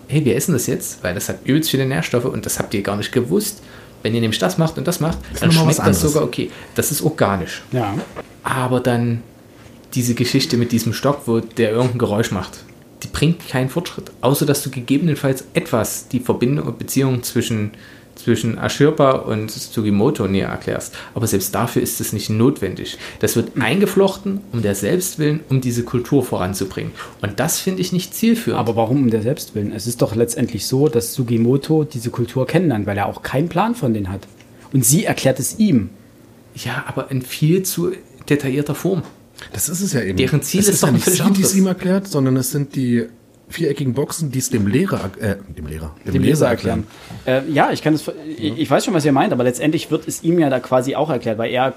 [0.07, 2.81] hey, wir essen das jetzt, weil das hat übelst viele Nährstoffe und das habt ihr
[2.81, 3.61] gar nicht gewusst.
[4.03, 6.49] Wenn ihr nämlich das macht und das macht, dann mal was schmeckt das sogar okay.
[6.75, 7.61] Das ist organisch.
[7.71, 7.93] Ja.
[8.43, 9.21] Aber dann
[9.93, 12.63] diese Geschichte mit diesem Stock, wo der irgendein Geräusch macht,
[13.03, 14.11] die bringt keinen Fortschritt.
[14.21, 17.71] Außer, dass du gegebenenfalls etwas die Verbindung und Beziehung zwischen,
[18.23, 20.93] zwischen Ashirpa und Sugimoto näher erklärst.
[21.13, 22.97] Aber selbst dafür ist es nicht notwendig.
[23.19, 26.91] Das wird eingeflochten, um der Selbstwillen, um diese Kultur voranzubringen.
[27.21, 28.59] Und das finde ich nicht zielführend.
[28.59, 29.71] Aber warum um der Selbstwillen?
[29.71, 33.75] Es ist doch letztendlich so, dass Sugimoto diese Kultur kennenlernt, weil er auch keinen Plan
[33.75, 34.27] von denen hat.
[34.73, 35.89] Und sie erklärt es ihm.
[36.55, 37.91] ja, aber in viel zu
[38.29, 39.03] detaillierter Form.
[39.53, 40.17] Das ist es ja eben.
[40.17, 42.75] Deren Ziel es ist doch ja nicht sie, die es ihm erklärt, sondern es sind
[42.75, 43.07] die
[43.51, 46.85] viereckigen Boxen, die es dem Lehrer, äh, dem Lehrer, Dem Leser erklären.
[47.25, 48.09] Äh, ja, ich kann das.
[48.37, 50.95] Ich, ich weiß schon, was ihr meint, aber letztendlich wird es ihm ja da quasi
[50.95, 51.73] auch erklärt, weil er.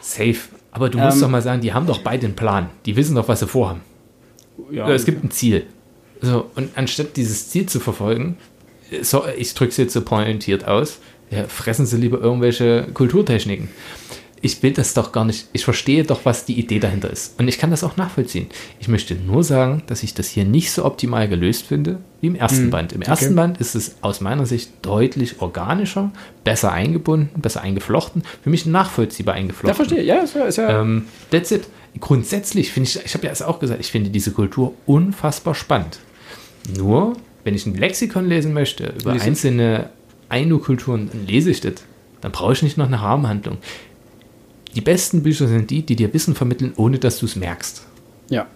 [0.00, 0.36] Safe.
[0.72, 2.68] Aber du musst Ähm, doch mal sagen, die haben doch beide einen Plan.
[2.86, 3.80] Die wissen doch, was sie vorhaben.
[4.70, 5.66] Ja, es gibt ein Ziel.
[6.20, 8.36] So, und anstatt dieses Ziel zu verfolgen,
[9.02, 10.98] so, ich drücke es jetzt so pointiert aus,
[11.30, 13.68] ja, fressen sie lieber irgendwelche Kulturtechniken.
[14.42, 15.48] Ich will das doch gar nicht.
[15.52, 17.38] Ich verstehe doch, was die Idee dahinter ist.
[17.38, 18.46] Und ich kann das auch nachvollziehen.
[18.78, 22.34] Ich möchte nur sagen, dass ich das hier nicht so optimal gelöst finde wie im
[22.36, 22.92] ersten Band.
[22.94, 26.10] Im ersten Band ist es aus meiner Sicht deutlich organischer,
[26.42, 28.22] besser eingebunden, besser eingeflochten.
[28.42, 29.68] Für mich nachvollziehbar eingeflochten.
[29.68, 30.02] ja, verstehe.
[30.04, 30.44] Ja, ist ja.
[30.44, 31.64] Ist ja Ähm, that's it.
[31.98, 35.98] Grundsätzlich finde ich, ich habe ja es auch gesagt, ich finde diese Kultur unfassbar spannend.
[36.78, 39.90] Nur, wenn ich ein Lexikon lesen möchte über Lese- einzelne
[40.30, 41.74] Ainu-Kulturen, dann lese ich das.
[42.20, 43.58] Dann brauche ich nicht noch eine Rahmenhandlung.
[44.74, 47.82] Die besten Bücher sind die, die dir Wissen vermitteln, ohne dass du es merkst.
[48.28, 48.46] ja.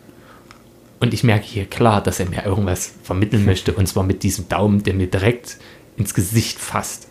[1.00, 4.48] Und ich merke hier klar, dass er mir irgendwas vermitteln möchte, und zwar mit diesem
[4.48, 5.58] Daumen, der mir direkt
[5.98, 7.08] ins Gesicht fasst.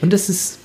[0.00, 0.58] Und das ist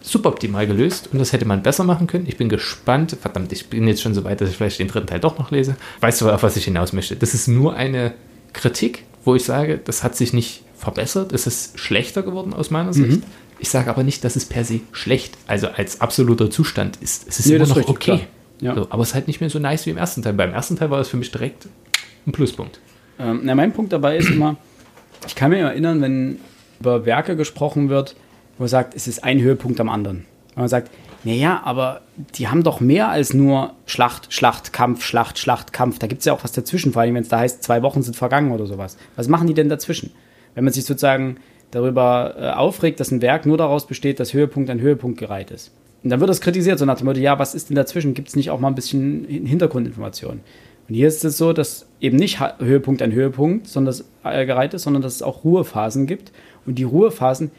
[0.00, 2.26] suboptimal gelöst und das hätte man besser machen können.
[2.26, 3.16] Ich bin gespannt.
[3.20, 5.50] Verdammt, ich bin jetzt schon so weit, dass ich vielleicht den dritten Teil doch noch
[5.50, 5.76] lese.
[6.00, 7.16] Weißt du, auf was ich hinaus möchte?
[7.16, 8.14] Das ist nur eine
[8.54, 11.32] Kritik, wo ich sage, das hat sich nicht verbessert.
[11.32, 13.20] Es ist schlechter geworden aus meiner Sicht.
[13.20, 13.22] Mhm.
[13.62, 17.28] Ich sage aber nicht, dass es per se schlecht, also als absoluter Zustand ist.
[17.28, 18.26] Es ist Nee, immer das ist noch richtig, okay.
[18.60, 18.74] Ja.
[18.74, 20.32] So, aber es ist halt nicht mehr so nice wie im ersten Teil.
[20.32, 21.68] Beim ersten Teil war es für mich direkt
[22.26, 22.80] ein Pluspunkt.
[23.20, 24.56] Ähm, na, mein Punkt dabei ist immer,
[25.28, 26.40] ich kann mich erinnern, wenn
[26.80, 28.16] über Werke gesprochen wird,
[28.58, 30.24] wo man sagt, es ist ein Höhepunkt am anderen.
[30.56, 30.90] Und man sagt,
[31.22, 32.00] naja, aber
[32.34, 36.00] die haben doch mehr als nur Schlacht, Schlacht, Kampf, Schlacht, Schlacht, Kampf.
[36.00, 38.02] Da gibt es ja auch was dazwischen, vor allem wenn es da heißt, zwei Wochen
[38.02, 38.96] sind vergangen oder sowas.
[39.14, 40.10] Was machen die denn dazwischen?
[40.56, 41.36] Wenn man sich sozusagen
[41.72, 45.72] darüber äh, aufregt, dass ein Werk nur daraus besteht, dass Höhepunkt an Höhepunkt gereiht ist.
[46.04, 48.14] Und dann wird das kritisiert, so nach dem Motto, ja, was ist denn dazwischen?
[48.14, 50.40] Gibt es nicht auch mal ein bisschen Hintergrundinformationen?
[50.88, 54.74] Und hier ist es so, dass eben nicht Höhepunkt an Höhepunkt sondern das, äh, gereiht
[54.74, 56.32] ist, sondern dass es auch Ruhephasen gibt.
[56.66, 57.50] Und die Ruhephasen,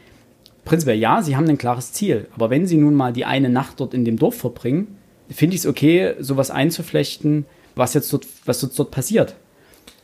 [0.64, 2.28] prinzipiell ja, sie haben ein klares Ziel.
[2.34, 4.98] Aber wenn sie nun mal die eine Nacht dort in dem Dorf verbringen,
[5.30, 9.34] finde ich es okay, sowas einzuflechten, was jetzt dort, was jetzt dort passiert.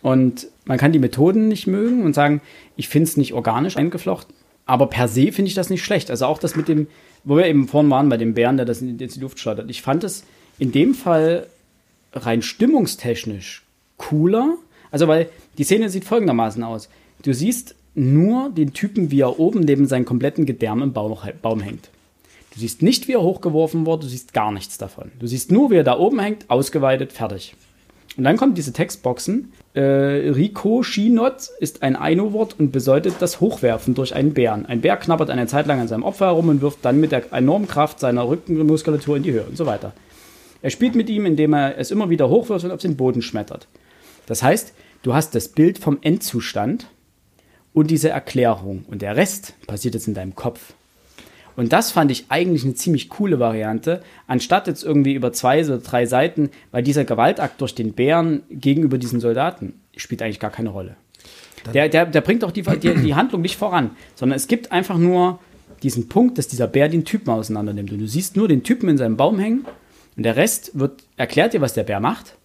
[0.03, 2.41] Und man kann die Methoden nicht mögen und sagen,
[2.77, 4.37] ich finde es nicht organisch eingeflochten.
[4.67, 6.13] Aber per se finde ich das nicht schlecht.
[6.13, 6.87] Also auch das mit dem,
[7.25, 9.69] wo wir eben vorhin waren, bei dem Bären, der das in die Luft schleudert.
[9.69, 10.23] Ich fand es
[10.61, 11.49] in dem Fall
[12.13, 13.65] rein stimmungstechnisch
[13.97, 14.59] cooler.
[14.93, 15.29] Also, weil
[15.59, 16.89] die Szene sieht folgendermaßen aus.
[17.25, 21.61] Du siehst nur den Typen, wie er oben neben seinem kompletten Gedärm im Baum, Baum
[21.63, 21.91] hängt.
[22.55, 25.11] Du siehst nicht, wie er hochgeworfen wurde, du siehst gar nichts davon.
[25.19, 27.57] Du siehst nur, wie er da oben hängt, ausgeweitet, fertig.
[28.17, 29.53] Und dann kommen diese Textboxen.
[29.73, 34.67] Äh, Rico Shinot ist ein Aino-Wort und bedeutet das Hochwerfen durch einen Bären.
[34.67, 37.33] Ein Bär knabbert eine Zeit lang an seinem Opfer herum und wirft dann mit der
[37.33, 39.93] enormen Kraft seiner Rückenmuskulatur in die Höhe und so weiter.
[40.63, 43.69] Er spielt mit ihm, indem er es immer wieder hochwirft und auf den Boden schmettert.
[44.27, 46.89] Das heißt, du hast das Bild vom Endzustand
[47.73, 48.85] und diese Erklärung.
[48.89, 50.75] Und der Rest passiert jetzt in deinem Kopf.
[51.61, 55.77] Und das fand ich eigentlich eine ziemlich coole Variante, anstatt jetzt irgendwie über zwei oder
[55.77, 60.71] drei Seiten, weil dieser Gewaltakt durch den Bären gegenüber diesen Soldaten spielt eigentlich gar keine
[60.71, 60.97] Rolle.
[61.75, 64.97] Der, der, der bringt auch die, die, die Handlung nicht voran, sondern es gibt einfach
[64.97, 65.39] nur
[65.83, 67.93] diesen Punkt, dass dieser Bär den Typen auseinandernimmt.
[67.93, 69.67] Und du siehst nur den Typen in seinem Baum hängen
[70.17, 72.37] und der Rest wird erklärt dir, was der Bär macht.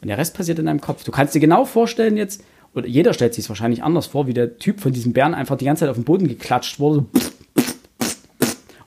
[0.00, 1.02] Und der Rest passiert in deinem Kopf.
[1.02, 4.32] Du kannst dir genau vorstellen jetzt, oder jeder stellt sich es wahrscheinlich anders vor, wie
[4.32, 7.06] der Typ von diesem Bären einfach die ganze Zeit auf den Boden geklatscht wurde.
[7.14, 7.39] So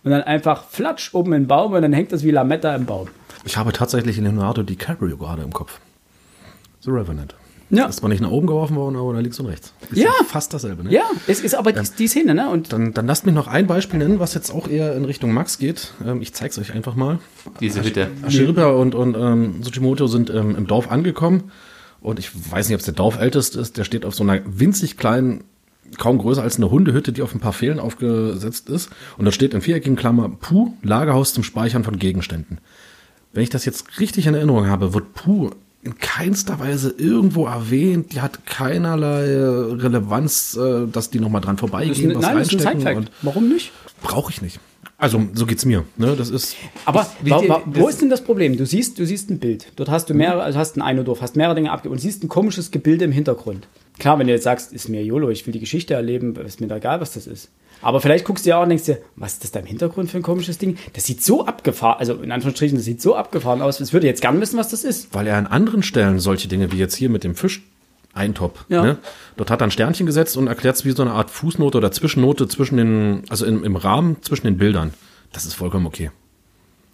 [0.04, 3.08] und dann einfach flatsch oben im Baum und dann hängt das wie Lametta im Baum.
[3.46, 5.80] Ich habe tatsächlich Leonardo DiCaprio gerade im Kopf.
[6.82, 7.36] The Revenant.
[7.70, 7.88] Ja.
[7.88, 9.74] Ist zwar nicht nach oben geworfen worden, aber da links und rechts.
[9.90, 10.12] Ist ja.
[10.28, 10.92] Fast dasselbe, ne?
[10.92, 12.50] Ja, es ist aber ähm, die Szene, ne?
[12.50, 15.32] Und dann, dann lasst mich noch ein Beispiel nennen, was jetzt auch eher in Richtung
[15.32, 15.92] Max geht.
[16.06, 17.18] Ähm, ich zeig's euch einfach mal.
[17.62, 18.10] Diese Hütte.
[18.22, 21.52] Ashiriba und, und ähm, Tsuchimoto sind ähm, im Dorf angekommen.
[22.00, 23.78] Und ich weiß nicht, ob es der Dorfälteste ist.
[23.78, 25.44] Der steht auf so einer winzig kleinen
[25.98, 28.90] kaum größer als eine Hundehütte, die auf ein paar Pfählen aufgesetzt ist.
[29.18, 32.60] Und da steht in viereckigen Klammer Puh, Lagerhaus zum Speichern von Gegenständen.
[33.34, 35.52] Wenn ich das jetzt richtig in Erinnerung habe, wird Puh
[35.84, 38.14] in keinster Weise irgendwo erwähnt.
[38.14, 42.84] Die hat keinerlei Relevanz, äh, dass die nochmal dran vorbeigehen, das ist, was nein, reinstecken.
[42.84, 43.72] Das ein Warum nicht?
[44.02, 44.60] Brauche ich nicht.
[44.98, 45.84] Also so geht's mir.
[45.98, 46.16] Ne?
[46.18, 46.56] Das ist.
[46.86, 48.56] Aber wo, wo ist denn das Problem?
[48.56, 49.74] Du siehst, du siehst ein Bild.
[49.76, 52.30] Dort hast du mehrere, also hast ein Einodorf, hast mehrere Dinge abgegeben und siehst ein
[52.30, 53.68] komisches Gebilde im Hintergrund.
[54.00, 56.68] Klar, wenn du jetzt sagst, ist mir YOLO, ich will die Geschichte erleben, ist mir
[56.68, 57.50] da egal, was das ist.
[57.84, 60.10] Aber vielleicht guckst du ja auch und denkst dir, was ist das da im Hintergrund
[60.10, 60.78] für ein komisches Ding?
[60.94, 64.22] Das sieht so abgefahren, also in Anführungsstrichen, das sieht so abgefahren aus, ich würde jetzt
[64.22, 65.14] gern wissen, was das ist.
[65.14, 67.62] Weil er an anderen Stellen solche Dinge wie jetzt hier mit dem Fisch
[68.14, 68.66] eintoppt.
[68.70, 68.84] Ja.
[68.84, 68.98] Ne?
[69.38, 71.92] Dort hat er ein Sternchen gesetzt und erklärt es wie so eine Art Fußnote oder
[71.92, 74.94] Zwischennote zwischen den, also im, im Rahmen zwischen den Bildern.
[75.32, 76.12] Das ist vollkommen okay.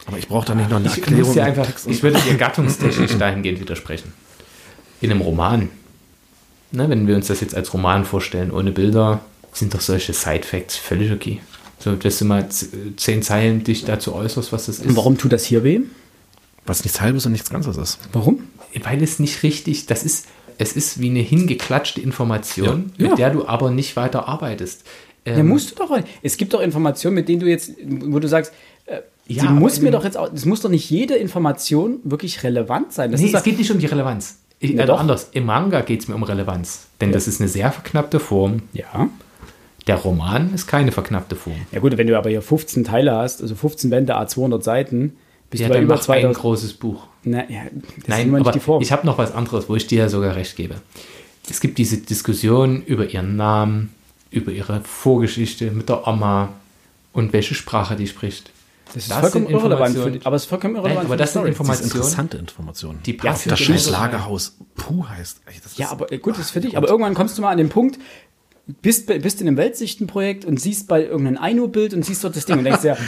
[0.05, 1.37] Aber ich brauche da nicht noch eine ich Erklärung.
[1.37, 4.13] Einfach, ich würde dir gattungstechnisch dahingehend widersprechen.
[5.01, 5.69] In einem Roman
[6.71, 9.21] ne, wenn wir uns das jetzt als Roman vorstellen, ohne Bilder,
[9.53, 11.41] sind doch solche Side-Facts völlig okay.
[11.79, 12.47] So, dass du mal
[12.97, 14.85] zehn Zeilen dich dazu äußerst, was das ist.
[14.85, 15.79] Und warum tut das hier weh?
[16.65, 17.99] Was nichts Halbes und nichts Ganzes ist.
[18.11, 18.43] Warum?
[18.83, 23.03] Weil es nicht richtig, das ist, es ist wie eine hingeklatschte Information, ja.
[23.03, 23.15] mit ja.
[23.15, 24.83] der du aber nicht weiter arbeitest.
[25.25, 25.97] Ähm, ja, musst du doch.
[26.21, 28.51] Es gibt doch Informationen, mit denen du jetzt, wo du sagst,
[28.85, 32.43] äh, ja, die muss mir doch jetzt auch, es muss doch nicht jede Information wirklich
[32.43, 33.11] relevant sein.
[33.11, 34.39] Das nee, es geht nicht um die Relevanz.
[34.59, 36.87] Ich, ja, also anders, im Manga geht es mir um Relevanz.
[36.99, 37.13] Denn ja.
[37.13, 38.63] das ist eine sehr verknappte Form.
[38.73, 39.09] Ja.
[39.89, 41.55] Der Roman ist keine verknappte Form.
[41.71, 45.17] Ja gut, wenn du aber hier 15 Teile hast, also 15 Bände, A200 Seiten,
[45.49, 46.25] bist ja, du bei über 2000...
[46.25, 47.07] ein großes Buch.
[47.23, 47.61] Na, ja,
[48.05, 50.75] Nein, aber ich habe noch was anderes, wo ich dir ja sogar recht gebe.
[51.49, 53.91] Es gibt diese Diskussion über ihren Namen,
[54.29, 56.49] über ihre Vorgeschichte mit der Oma
[57.11, 58.51] und welche Sprache die spricht.
[58.93, 61.33] Das ist das vollkommen irrelevant für die, aber es ist vollkommen irrelevant Nein, aber das
[61.33, 61.89] sind Informationen.
[61.89, 62.99] Das interessante Informationen.
[63.05, 65.41] Die ja, das scheiß Lagerhaus Puh heißt.
[65.77, 66.77] ja, aber gut, das ist für dich.
[66.77, 67.99] Aber irgendwann kommst du mal an den Punkt,
[68.81, 72.57] bist, bist in einem Weltsichtenprojekt und siehst bei irgendeinem Aino-Bild und siehst dort das Ding
[72.57, 72.97] und denkst ja,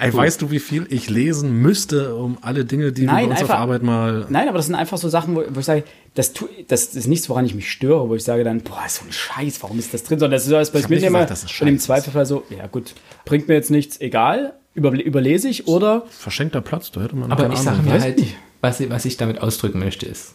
[0.00, 3.40] Ey, weißt du, wie viel ich lesen müsste, um alle Dinge, die nein, wir uns
[3.40, 4.26] einfach, auf Arbeit mal.
[4.28, 5.82] Nein, aber das sind einfach so Sachen, wo, wo ich sage,
[6.14, 9.02] das, tu, das ist nichts, woran ich mich störe, wo ich sage dann, boah, so
[9.04, 10.20] ein Scheiß, warum ist das drin?
[10.20, 13.54] Sondern das ist alles bei mir immer und im Zweifelsfall so, ja gut, bringt mir
[13.54, 16.04] jetzt nichts, egal, über, überlese ich oder.
[16.10, 18.36] Verschenkter Platz, da hätte man Aber ich sage mir halt, nicht.
[18.60, 20.34] was, ich- was ich damit ausdrücken möchte, ist,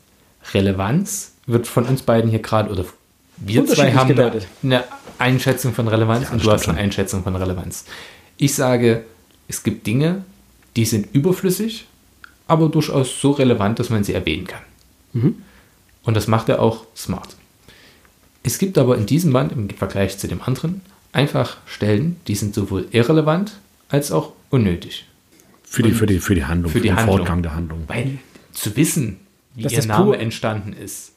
[0.54, 2.84] Relevanz wird von uns beiden hier gerade, oder
[3.38, 4.48] wir zwei haben eine, gedeutet.
[4.62, 4.84] eine
[5.20, 6.84] Einschätzung von Relevanz und du hast eine schon.
[6.84, 7.86] Einschätzung von Relevanz.
[8.38, 9.04] Ich sage,
[9.48, 10.24] es gibt Dinge,
[10.76, 11.86] die sind überflüssig,
[12.48, 14.62] aber durchaus so relevant, dass man sie erwähnen kann.
[15.14, 15.36] Mhm.
[16.04, 17.36] Und das macht er auch smart.
[18.44, 20.82] Es gibt aber in diesem Band im Vergleich zu dem anderen
[21.14, 23.54] einfach Stellen, die sind sowohl irrelevant
[23.90, 25.06] als auch unnötig.
[25.64, 27.18] Für die, für die, für die Handlung, Für die den Handlung.
[27.18, 27.84] Fortgang der Handlung.
[27.88, 28.20] Weil
[28.52, 29.20] zu wissen,
[29.56, 31.13] wie Dass ihr Name entstanden ist,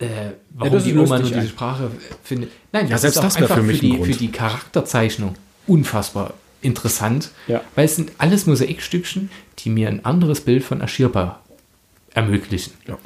[0.00, 0.06] äh,
[0.54, 1.48] warum ist die Oma nur diese.
[1.48, 1.90] Sprache
[2.22, 2.50] findet.
[2.72, 4.30] Nein, Ja, das selbst ist auch das einfach für für, mich ein die, für die
[4.32, 5.34] Charakterzeichnung
[5.66, 7.60] unfassbar interessant, Ja.
[7.74, 11.40] weil es sind alles Mosaikstückchen, die mir ein anderes Bild von Ashirpa
[12.14, 12.72] ermöglichen.
[12.86, 12.98] Ja.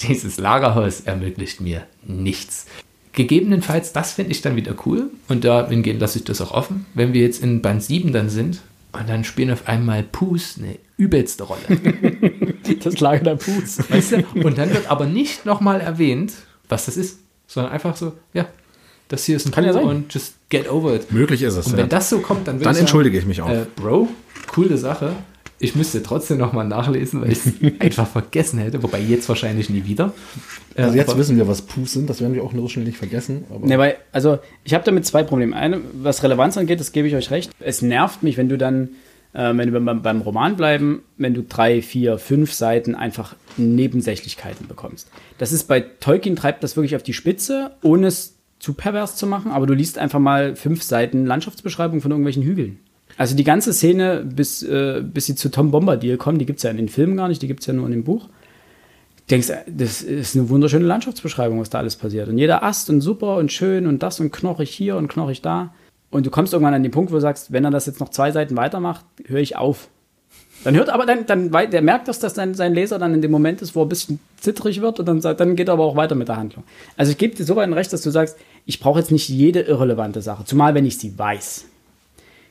[0.00, 2.66] Dieses Lagerhaus ermöglicht mir nichts.
[3.12, 6.86] Gegebenenfalls, das finde ich dann wieder cool und dahingehend lasse ich das auch offen.
[6.94, 10.78] Wenn wir jetzt in Band 7 dann sind und dann spielen auf einmal Pus eine
[10.96, 11.62] übelste Rolle.
[12.84, 13.90] Das Lager der Puts.
[13.90, 14.24] Weißt du?
[14.44, 16.32] Und dann wird aber nicht nochmal erwähnt,
[16.68, 18.46] was das ist, sondern einfach so, ja,
[19.08, 19.90] das hier ist ein Kann ja Tool sein.
[19.90, 21.12] und just get over it.
[21.12, 21.66] Möglich ist es.
[21.66, 21.78] Und ja.
[21.78, 23.50] wenn das so kommt, dann, würde Dann ich sagen, entschuldige ich mich auch.
[23.50, 24.08] Äh, Bro,
[24.46, 25.14] coole Sache.
[25.62, 29.84] Ich müsste trotzdem nochmal nachlesen, weil ich es einfach vergessen hätte, wobei jetzt wahrscheinlich nie
[29.84, 30.12] wieder.
[30.74, 32.10] Äh, also jetzt aber- wissen wir, was Pus sind.
[32.10, 33.44] Das werden wir auch nur so schnell nicht vergessen.
[33.48, 35.54] Aber Ne, weil, also ich habe damit zwei Probleme.
[35.56, 37.50] Eine, was Relevanz angeht, das gebe ich euch recht.
[37.60, 38.90] Es nervt mich, wenn du dann,
[39.34, 44.66] äh, wenn wir beim, beim Roman bleiben, wenn du drei, vier, fünf Seiten einfach Nebensächlichkeiten
[44.68, 45.08] bekommst.
[45.38, 49.26] Das ist bei Tolkien treibt das wirklich auf die Spitze, ohne es zu pervers zu
[49.26, 52.78] machen, aber du liest einfach mal fünf Seiten Landschaftsbeschreibung von irgendwelchen Hügeln.
[53.16, 56.62] Also die ganze Szene, bis, äh, bis sie zu Tom Bombadil kommen, die gibt es
[56.62, 58.28] ja in den Filmen gar nicht, die gibt es ja nur in dem Buch
[59.32, 62.28] denkst, das ist eine wunderschöne Landschaftsbeschreibung, was da alles passiert.
[62.28, 65.74] Und jeder Ast und super und schön und das und knochig hier und knochig da.
[66.10, 68.10] Und du kommst irgendwann an den Punkt, wo du sagst, wenn er das jetzt noch
[68.10, 69.88] zwei Seiten weitermacht, höre ich auf.
[70.64, 73.30] Dann hört aber dann, dann der merkt, dass das dann sein Leser dann in dem
[73.30, 75.96] Moment ist, wo er ein bisschen zittrig wird und dann, dann geht er aber auch
[75.96, 76.62] weiter mit der Handlung.
[76.96, 79.28] Also ich gebe dir so weit ein recht, dass du sagst, ich brauche jetzt nicht
[79.28, 81.64] jede irrelevante Sache, zumal wenn ich sie weiß.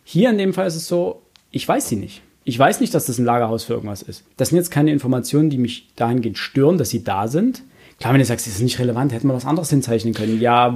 [0.04, 2.22] Hier in dem Fall ist es so, ich weiß sie nicht.
[2.44, 4.24] Ich weiß nicht, dass das ein Lagerhaus für irgendwas ist.
[4.38, 7.64] Das sind jetzt keine Informationen, die mich dahingehend stören, dass sie da sind.
[8.00, 10.42] Klar, wenn du sagst, das ist nicht relevant, hätten wir was anderes hinzeichnen können.
[10.42, 10.76] Ja,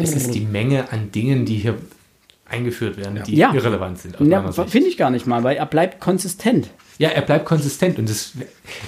[0.00, 1.74] Es ist die Menge an Dingen, die hier
[2.48, 3.52] eingeführt werden, die Ja.
[3.52, 4.16] irrelevant sind.
[4.20, 6.70] ja finde ich gar nicht mal, weil er bleibt konsistent.
[6.98, 8.32] Ja, er bleibt konsistent und das,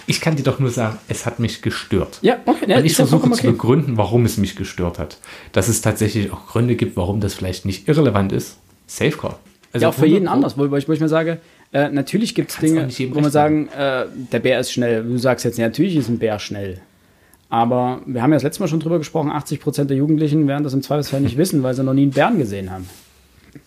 [0.07, 2.19] ich kann dir doch nur sagen, es hat mich gestört.
[2.23, 2.65] Ja, okay.
[2.69, 3.53] Ja, und ich versuche vollkommen zu okay.
[3.53, 5.19] begründen, warum es mich gestört hat.
[5.53, 8.57] Dass es tatsächlich auch Gründe gibt, warum das vielleicht nicht irrelevant ist.
[8.90, 9.38] Safeguard.
[9.72, 11.38] Also ja, auch für jeden 100 anders, wo, wo, ich, wo ich mir sage,
[11.72, 15.05] äh, natürlich gibt es Dinge, wo man sagen, äh, der Bär ist schnell.
[15.05, 16.81] Du sagst jetzt, ja, natürlich ist ein Bär schnell.
[17.48, 20.72] Aber wir haben ja das letzte Mal schon drüber gesprochen, 80% der Jugendlichen werden das
[20.74, 22.88] im Zweifelsfall nicht wissen, weil sie noch nie einen Bären gesehen haben.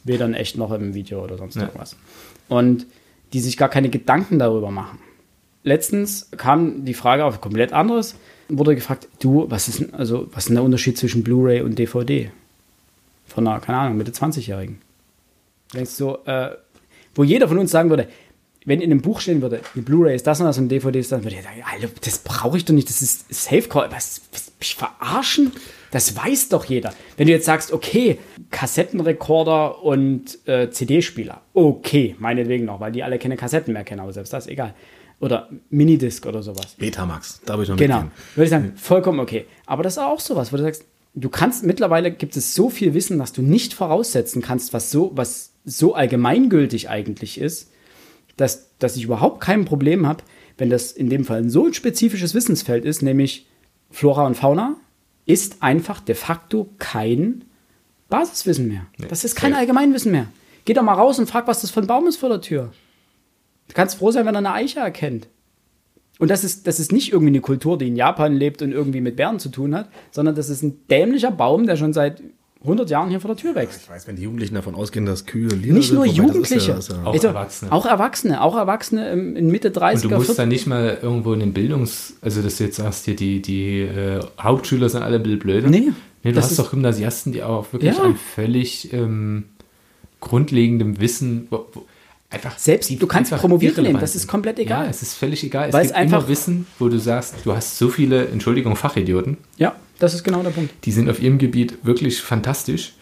[0.04, 1.64] Weder in echt noch im Video oder sonst Ja.
[1.64, 1.96] irgendwas.
[2.50, 2.86] Und
[3.32, 5.00] die sich gar keine Gedanken darüber machen.
[5.64, 8.16] Letztens kam die Frage auf komplett anderes,
[8.50, 12.30] wurde gefragt, du, was ist also, was ist denn der Unterschied zwischen Blu-ray und DVD?
[13.26, 14.80] Von einer, keine Ahnung, Mitte 20-Jährigen.
[15.74, 16.52] Denkst so, äh,
[17.16, 18.08] wo jeder von uns sagen würde,
[18.66, 21.12] wenn in einem Buch stehen würde, die Blu-ray ist das und das und DVD ist
[21.12, 23.92] das, würde ich sagen, Alter, das brauche ich doch nicht, das ist Safecall.
[23.92, 25.52] Was, was, mich verarschen?
[25.92, 26.94] Das weiß doch jeder.
[27.18, 28.18] Wenn du jetzt sagst, okay,
[28.52, 34.14] Kassettenrekorder und äh, CD-Spieler, okay, meinetwegen noch, weil die alle keine Kassetten mehr kennen, aber
[34.14, 34.74] selbst das, egal.
[35.20, 36.76] Oder Minidisc oder sowas.
[36.78, 38.02] Betamax, da habe ich noch Genau.
[38.02, 38.12] mitgehen.
[38.36, 39.46] Würde ich sagen, vollkommen okay.
[39.66, 42.94] Aber das ist auch sowas, wo du sagst, du kannst, mittlerweile gibt es so viel
[42.94, 47.72] Wissen, was du nicht voraussetzen kannst, was so, was so allgemeingültig eigentlich ist,
[48.38, 50.24] dass, dass ich überhaupt kein Problem habe,
[50.58, 53.48] wenn das in dem Fall so ein spezifisches Wissensfeld ist, nämlich
[53.90, 54.76] Flora und Fauna,
[55.26, 57.46] ist einfach de facto kein
[58.10, 58.86] Basiswissen mehr.
[59.10, 59.62] das ist kein safe.
[59.62, 60.28] Allgemeinwissen mehr.
[60.66, 62.72] Geh doch mal raus und frag, was das für ein Baum ist vor der Tür.
[63.68, 65.28] Du kannst froh sein, wenn er eine Eiche erkennt.
[66.20, 69.02] Und das ist, das ist nicht irgendwie eine Kultur, die in Japan lebt und irgendwie
[69.02, 72.22] mit Bären zu tun hat, sondern das ist ein dämlicher Baum, der schon seit
[72.64, 73.82] 100 Jahren hier vor der Tür wächst.
[73.84, 76.72] Ich weiß, wenn die Jugendlichen davon ausgehen, dass Kühe lila Nicht sind, nur Jugendliche.
[76.72, 77.72] Ja, ja, Auch Also, Erwachsene.
[77.72, 80.36] Auch Erwachsene, auch Erwachsene im- in Mitte 30er, Und du musst 40er.
[80.38, 83.82] da nicht mal irgendwo in den Bildungs-, also dass du jetzt sagst, hier die, die
[83.82, 85.70] äh, Hauptschüler sind alle ein bisschen blöde.
[85.70, 85.80] Nee,
[86.24, 88.04] nee du das hast ist- doch Gymnasiasten, die auch wirklich Ja.
[88.04, 89.44] an völlig ähm,
[90.22, 91.86] grundlegendem Wissen, wo, wo
[92.30, 94.86] einfach Selbst- du kannst irrelevant nehmen, das ist komplett egal.
[94.86, 95.68] Ja, es ist völlig egal.
[95.70, 98.76] Es Weil gibt es einfach- immer Wissen, wo du sagst, du hast so viele, Entschuldigung,
[98.76, 100.74] Fachidioten, Ja, das ist genau der Punkt.
[100.84, 102.94] die sind auf ihrem Gebiet wirklich fantastisch.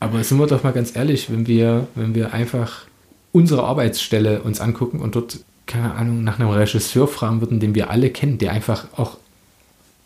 [0.00, 2.86] Aber sind wir doch mal ganz ehrlich, wenn wir, wenn wir einfach
[3.32, 7.90] unsere Arbeitsstelle uns angucken und dort, keine Ahnung, nach einem Regisseur fragen würden, den wir
[7.90, 9.18] alle kennen, der einfach auch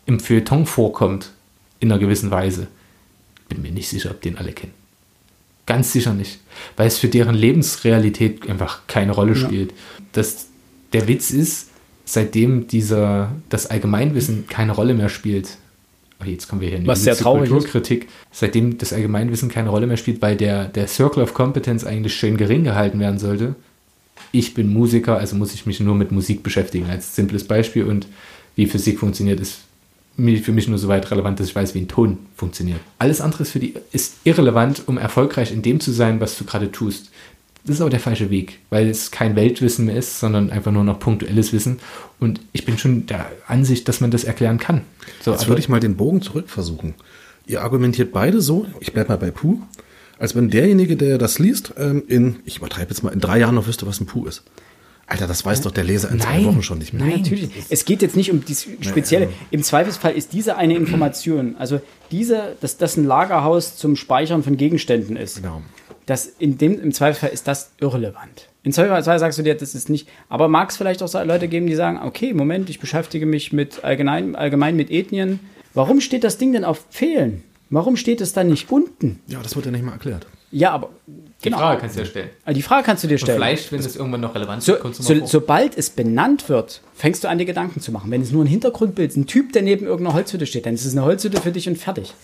[0.04, 1.30] im Feuilleton vorkommt,
[1.78, 2.66] in einer gewissen Weise,
[3.48, 4.74] bin mir nicht sicher, ob den alle kennen.
[5.66, 6.40] Ganz sicher nicht.
[6.76, 9.70] Weil es für deren Lebensrealität einfach keine Rolle spielt.
[9.70, 9.76] Ja.
[10.12, 10.46] Das,
[10.92, 11.68] der Witz ist,
[12.04, 15.56] seitdem dieser, das Allgemeinwissen keine Rolle mehr spielt,
[16.24, 19.86] jetzt kommen wir hier in die Was sehr traurig Kulturkritik, seitdem das Allgemeinwissen keine Rolle
[19.86, 23.54] mehr spielt, weil der, der Circle of Competence eigentlich schön gering gehalten werden sollte.
[24.32, 27.84] Ich bin Musiker, also muss ich mich nur mit Musik beschäftigen, als simples Beispiel.
[27.84, 28.06] Und
[28.56, 29.58] wie Physik funktioniert, ist
[30.16, 32.80] für mich nur so weit relevant, dass ich weiß, wie ein Ton funktioniert.
[32.98, 36.44] Alles andere ist für die ist irrelevant, um erfolgreich in dem zu sein, was du
[36.44, 37.10] gerade tust.
[37.66, 40.84] Das ist aber der falsche Weg, weil es kein Weltwissen mehr ist, sondern einfach nur
[40.84, 41.78] noch punktuelles Wissen.
[42.20, 44.82] Und ich bin schon der Ansicht, dass man das erklären kann.
[45.22, 46.94] So, Jetzt würde ich mal den Bogen zurück versuchen.
[47.46, 49.62] Ihr argumentiert beide so, ich bleibe mal bei Puh,
[50.18, 53.54] als wenn derjenige, der das liest, ähm, in, ich übertreibe jetzt mal, in drei Jahren
[53.54, 54.42] noch wüsste, was ein Puh ist.
[55.06, 56.42] Alter, das weiß doch der Leser in Nein.
[56.42, 57.04] zwei Wochen schon nicht mehr.
[57.04, 57.50] Nein, natürlich.
[57.68, 59.28] Es geht jetzt nicht um die spezielle.
[59.50, 64.56] Im Zweifelsfall ist diese eine Information, also diese, dass das ein Lagerhaus zum Speichern von
[64.56, 65.36] Gegenständen ist.
[65.36, 65.60] Genau.
[66.06, 68.48] Das in dem, Im Zweifelsfall ist das irrelevant.
[68.62, 70.08] Im Zweifelsfall sagst du dir, das ist nicht.
[70.28, 73.84] Aber mag es vielleicht auch Leute geben, die sagen, okay, Moment, ich beschäftige mich mit
[73.84, 75.40] allgemein, allgemein mit Ethnien.
[75.72, 77.42] Warum steht das Ding denn auf Fehlen?
[77.70, 79.20] Warum steht es dann nicht unten?
[79.26, 80.26] Ja, das wird ja nicht mal erklärt.
[80.50, 80.90] Ja, aber
[81.44, 81.58] Genau.
[81.58, 82.30] Die Frage kannst du dir stellen.
[82.54, 83.38] Die Frage kannst du dir stellen.
[83.38, 87.22] Und vielleicht, wenn es irgendwann noch relevant so, wird, so, Sobald es benannt wird, fängst
[87.22, 88.10] du an, dir Gedanken zu machen.
[88.10, 90.86] Wenn es nur ein Hintergrundbild ist, ein Typ, der neben irgendeiner Holzhütte steht, dann ist
[90.86, 92.14] es eine Holzhütte für dich und fertig.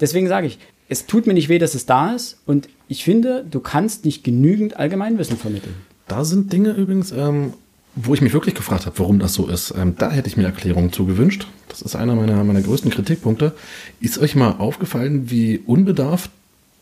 [0.00, 0.58] Deswegen sage ich,
[0.88, 4.24] es tut mir nicht weh, dass es da ist und ich finde, du kannst nicht
[4.24, 5.74] genügend Allgemeinwissen vermitteln.
[6.06, 7.54] Da sind Dinge übrigens, ähm,
[7.96, 9.72] wo ich mich wirklich gefragt habe, warum das so ist.
[9.76, 11.46] Ähm, da hätte ich mir Erklärungen zu gewünscht.
[11.68, 13.52] Das ist einer meiner, meiner größten Kritikpunkte.
[14.00, 16.30] Ist euch mal aufgefallen, wie unbedarft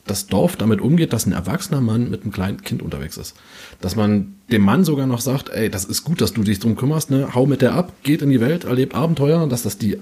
[0.06, 3.36] das Dorf damit umgeht, dass ein erwachsener Mann mit einem kleinen Kind unterwegs ist.
[3.80, 6.76] Dass man dem Mann sogar noch sagt, ey, das ist gut, dass du dich drum
[6.76, 7.34] kümmerst, ne?
[7.34, 9.98] Hau mit der ab, geht in die Welt, erlebt Abenteuer, dass das die,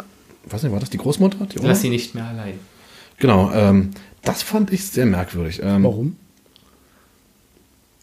[0.47, 1.47] weiß nicht, war das die Großmutter?
[1.47, 2.55] Die Lass sie nicht mehr allein.
[3.21, 3.91] Genau, ähm,
[4.23, 5.61] das fand ich sehr merkwürdig.
[5.63, 6.17] Ähm, Warum?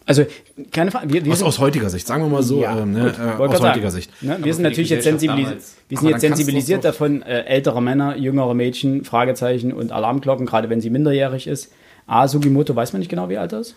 [0.05, 0.25] Also,
[0.71, 1.11] keine Frage.
[1.11, 3.59] Wir, wir aus, aus, heutiger Sicht, sagen wir mal so, ja, ähm, ne, äh, aus
[3.59, 4.09] heutiger Sicht.
[4.23, 8.53] Ne, wir sind natürlich jetzt, sensibilis wir sind jetzt sensibilisiert davon, äh, ältere Männer, jüngere
[8.53, 11.73] Mädchen, Fragezeichen und Alarmglocken, gerade wenn sie minderjährig ist,
[12.05, 13.75] A, Sugimoto weiß man nicht genau, wie alt er ist.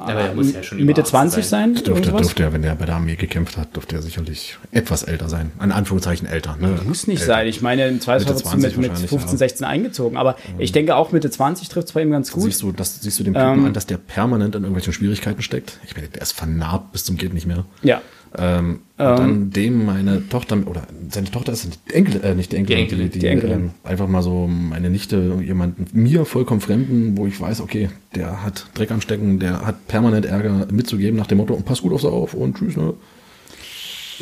[0.00, 1.74] Aber er muss ja schon Mitte 20 sein.
[1.74, 5.02] sein dürfte, dürfte er, wenn er bei der Armee gekämpft hat, dürfte er sicherlich etwas
[5.02, 5.50] älter sein.
[5.58, 6.56] An Anführungszeichen älter.
[6.60, 6.78] Ne?
[6.86, 7.34] Muss nicht älter.
[7.34, 7.46] sein.
[7.48, 9.68] Ich meine, im Zweifelsfall wird mit, mit 15, 16 ja.
[9.68, 10.16] eingezogen.
[10.16, 10.60] Aber mhm.
[10.60, 12.44] ich denke auch Mitte 20 trifft es bei ihm ganz gut.
[12.44, 15.42] Siehst du, das, siehst du dem Typen ähm, an, dass der permanent in irgendwelchen Schwierigkeiten
[15.42, 15.78] steckt?
[15.86, 17.64] Ich meine, der ist vernarbt bis zum geht nicht mehr.
[17.82, 18.00] Ja.
[18.36, 22.56] Ähm, ähm, dann dem meine Tochter, oder seine Tochter ist die Enkel, äh, nicht die
[22.56, 23.58] Enkelin, die, Enkelin, die, die Enkelin.
[23.58, 28.42] Ähm, einfach mal so meine Nichte, jemanden mir vollkommen Fremden, wo ich weiß, okay, der
[28.42, 32.00] hat Dreck anstecken, der hat permanent Ärger mitzugeben nach dem Motto, und pass gut auf
[32.00, 32.94] sie auf und tschüss, ne?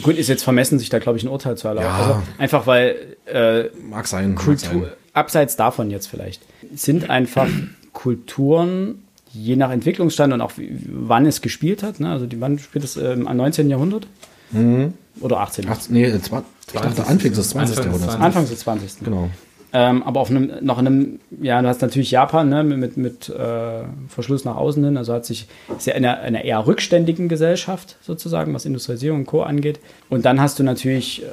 [0.03, 1.87] Gut, ist jetzt vermessen, sich da, glaube ich, ein Urteil zu erlauben.
[1.87, 4.97] Ja, also einfach weil äh, mag sein, Kultur, mag sein.
[5.15, 6.43] abseits davon jetzt vielleicht,
[6.75, 7.49] sind einfach
[7.95, 9.06] Kulturen
[9.37, 12.01] je nach Entwicklungsstand und auch wie, wann es gespielt hat.
[12.01, 12.11] Ne?
[12.11, 13.70] Also die, wann spielt es ähm, am 19.
[13.70, 14.07] Jahrhundert?
[14.53, 14.95] Mhm.
[15.20, 15.68] Oder 18.
[15.68, 17.76] 18 nee, 20, ich dachte Anfangs des 20.
[17.76, 18.14] Jahrhunderts.
[18.14, 19.05] Anfangs des 20.
[19.05, 19.30] Genau.
[19.72, 23.28] Ähm, aber auf einem, noch in einem, ja, du hast natürlich Japan ne, mit, mit
[23.28, 28.55] äh, Verschluss nach außen hin, also hat sich sehr eine, einer eher rückständigen Gesellschaft sozusagen,
[28.55, 29.43] was Industrialisierung und Co.
[29.43, 29.80] angeht.
[30.09, 31.24] Und dann hast du natürlich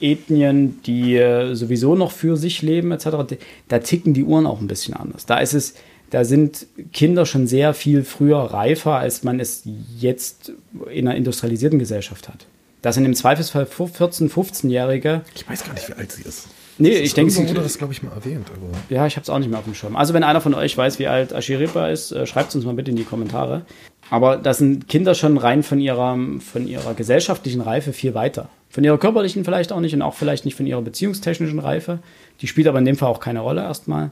[0.00, 3.36] äh, Ethnien, die äh, sowieso noch für sich leben, etc.
[3.68, 5.26] Da ticken die Uhren auch ein bisschen anders.
[5.26, 5.74] Da ist es
[6.12, 9.62] da sind Kinder schon sehr viel früher reifer, als man es
[9.98, 10.52] jetzt
[10.90, 12.44] in einer industrialisierten Gesellschaft hat.
[12.82, 15.22] Das sind im Zweifelsfall 14-, 15-Jährige.
[15.34, 16.48] Ich weiß gar nicht, wie alt sie ist.
[16.76, 18.46] Nee, ich denke, sie wurde das, glaube ich, mal erwähnt.
[18.54, 19.96] Aber ja, ich habe es auch nicht mehr auf dem Schirm.
[19.96, 22.74] Also, wenn einer von euch weiß, wie alt Ashiripa ist, äh, schreibt es uns mal
[22.74, 23.62] bitte in die Kommentare.
[24.10, 28.50] Aber da sind Kinder schon rein von ihrer, von ihrer gesellschaftlichen Reife viel weiter.
[28.68, 32.00] Von ihrer körperlichen vielleicht auch nicht und auch vielleicht nicht von ihrer beziehungstechnischen Reife.
[32.42, 34.10] Die spielt aber in dem Fall auch keine Rolle erstmal.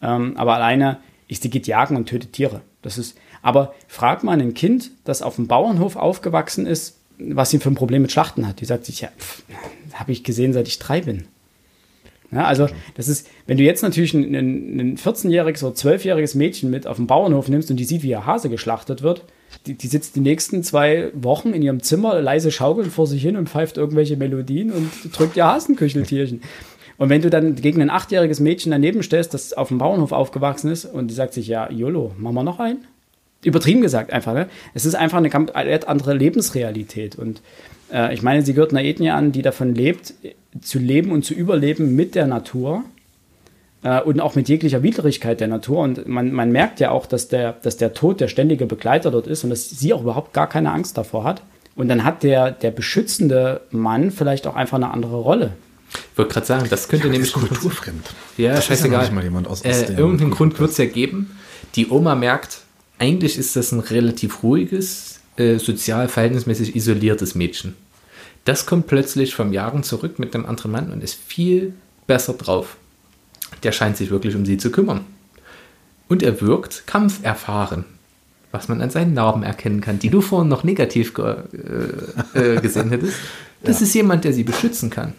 [0.00, 0.98] Ähm, aber alleine
[1.32, 2.62] ist, die geht jagen und tötet Tiere.
[2.82, 7.58] Das ist, aber frag mal ein Kind, das auf dem Bauernhof aufgewachsen ist, was sie
[7.58, 8.60] für ein Problem mit Schlachten hat.
[8.60, 9.08] Die sagt sich, ja,
[9.94, 11.24] habe ich gesehen, seit ich drei bin.
[12.32, 16.86] Ja, also das ist, wenn du jetzt natürlich ein, ein 14-jähriges oder 12-jähriges Mädchen mit
[16.86, 19.24] auf den Bauernhof nimmst und die sieht, wie ihr Hase geschlachtet wird,
[19.66, 23.36] die, die, sitzt die nächsten zwei Wochen in ihrem Zimmer leise schaukelnd vor sich hin
[23.36, 26.40] und pfeift irgendwelche Melodien und drückt ihr Hasenkücheltierchen.
[27.02, 30.70] Und wenn du dann gegen ein achtjähriges Mädchen daneben stellst, das auf dem Bauernhof aufgewachsen
[30.70, 32.84] ist und die sagt sich, ja, YOLO, machen wir noch einen?
[33.42, 34.46] Übertrieben gesagt einfach, ne?
[34.72, 37.16] Es ist einfach eine ganz andere Lebensrealität.
[37.16, 37.42] Und
[37.92, 40.14] äh, ich meine, sie gehört einer Ethnie an, die davon lebt,
[40.60, 42.84] zu leben und zu überleben mit der Natur
[43.82, 45.80] äh, und auch mit jeglicher Widrigkeit der Natur.
[45.80, 49.26] Und man, man merkt ja auch, dass der, dass der Tod der ständige Begleiter dort
[49.26, 51.42] ist und dass sie auch überhaupt gar keine Angst davor hat.
[51.74, 55.50] Und dann hat der, der beschützende Mann vielleicht auch einfach eine andere Rolle.
[56.12, 57.32] Ich wollte gerade sagen, das könnte ja, nämlich.
[57.32, 58.10] kulturfremd.
[58.36, 59.04] Ja, das scheißegal.
[59.04, 61.36] Ja mal jemand aus äh, irgendeinen Grund wird es ja geben.
[61.74, 62.62] Die Oma merkt,
[62.98, 67.74] eigentlich ist das ein relativ ruhiges, äh, sozial verhältnismäßig isoliertes Mädchen.
[68.44, 71.74] Das kommt plötzlich vom Jagen zurück mit einem anderen Mann und ist viel
[72.06, 72.76] besser drauf.
[73.62, 75.04] Der scheint sich wirklich um sie zu kümmern.
[76.08, 77.84] Und er wirkt kampferfahren,
[78.50, 81.36] was man an seinen Narben erkennen kann, die du vorhin noch negativ ge
[82.34, 83.14] äh, äh, gesehen hättest.
[83.64, 83.86] Das ja.
[83.86, 85.12] ist jemand, der sie beschützen kann.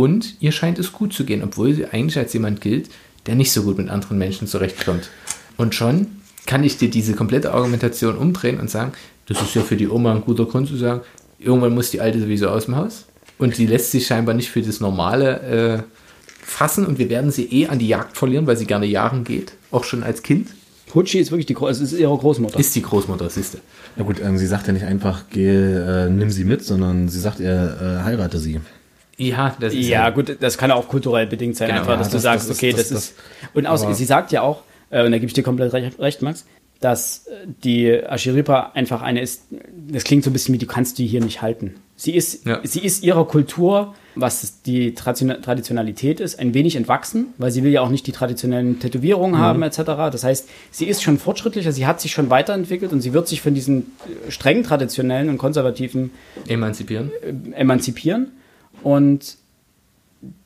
[0.00, 2.88] Und ihr scheint es gut zu gehen, obwohl sie eigentlich als jemand gilt,
[3.26, 5.10] der nicht so gut mit anderen Menschen zurechtkommt.
[5.58, 6.06] Und schon
[6.46, 8.92] kann ich dir diese komplette Argumentation umdrehen und sagen,
[9.26, 11.02] das ist ja für die Oma ein guter Grund zu sagen,
[11.38, 13.08] irgendwann muss die Alte sowieso aus dem Haus.
[13.36, 15.82] Und sie lässt sich scheinbar nicht für das Normale äh,
[16.40, 19.52] fassen und wir werden sie eh an die Jagd verlieren, weil sie gerne jagen geht,
[19.70, 20.48] auch schon als Kind.
[20.86, 22.58] Pucci ist wirklich die also ist ihre Großmutter.
[22.58, 23.58] Ist die Großmutter, siehste.
[23.98, 27.20] Ja gut, ähm, sie sagt ja nicht einfach, geh, äh, nimm sie mit, sondern sie
[27.20, 28.60] sagt, er äh, heirate sie.
[29.20, 32.06] Ja, das ist ja, ja gut, das kann auch kulturell bedingt sein, genau, einfach, dass
[32.06, 33.14] ja, du das, sagst, das, okay, das, ist.
[33.54, 36.22] und aus, sie sagt ja auch, äh, und da gebe ich dir komplett recht, recht
[36.22, 36.46] Max,
[36.80, 39.42] dass äh, die Ashiripa einfach eine ist,
[39.88, 41.74] das klingt so ein bisschen wie, du kannst die hier nicht halten.
[41.96, 42.60] Sie ist, ja.
[42.62, 47.82] sie ist ihrer Kultur, was die Traditionalität ist, ein wenig entwachsen, weil sie will ja
[47.82, 49.44] auch nicht die traditionellen Tätowierungen mhm.
[49.44, 49.82] haben etc.
[50.10, 53.42] Das heißt, sie ist schon fortschrittlicher, sie hat sich schon weiterentwickelt und sie wird sich
[53.42, 53.92] von diesen
[54.26, 56.10] äh, streng traditionellen und konservativen
[56.48, 57.10] emanzipieren.
[57.22, 58.32] Äh, emanzipieren.
[58.82, 59.36] Und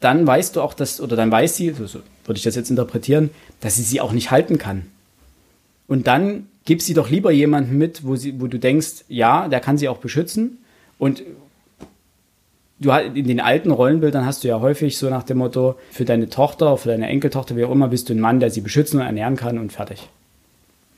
[0.00, 3.30] dann weißt du auch, dass, oder dann weiß sie, so würde ich das jetzt interpretieren,
[3.60, 4.86] dass sie sie auch nicht halten kann.
[5.86, 9.60] Und dann gib sie doch lieber jemanden mit, wo, sie, wo du denkst, ja, der
[9.60, 10.58] kann sie auch beschützen.
[10.98, 11.22] Und
[12.80, 16.28] du in den alten Rollenbildern hast du ja häufig so nach dem Motto, für deine
[16.28, 19.06] Tochter, für deine Enkeltochter, wie auch immer, bist du ein Mann, der sie beschützen und
[19.06, 20.08] ernähren kann und fertig.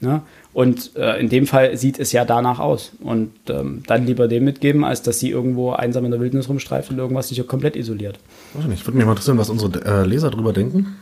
[0.01, 0.23] Ne?
[0.53, 2.93] Und äh, in dem Fall sieht es ja danach aus.
[3.01, 6.91] Und ähm, dann lieber dem mitgeben, als dass sie irgendwo einsam in der Wildnis rumstreift
[6.91, 8.19] und irgendwas sich komplett isoliert.
[8.55, 10.97] Weiß nicht, würde mich mal interessieren, was unsere äh, Leser darüber denken.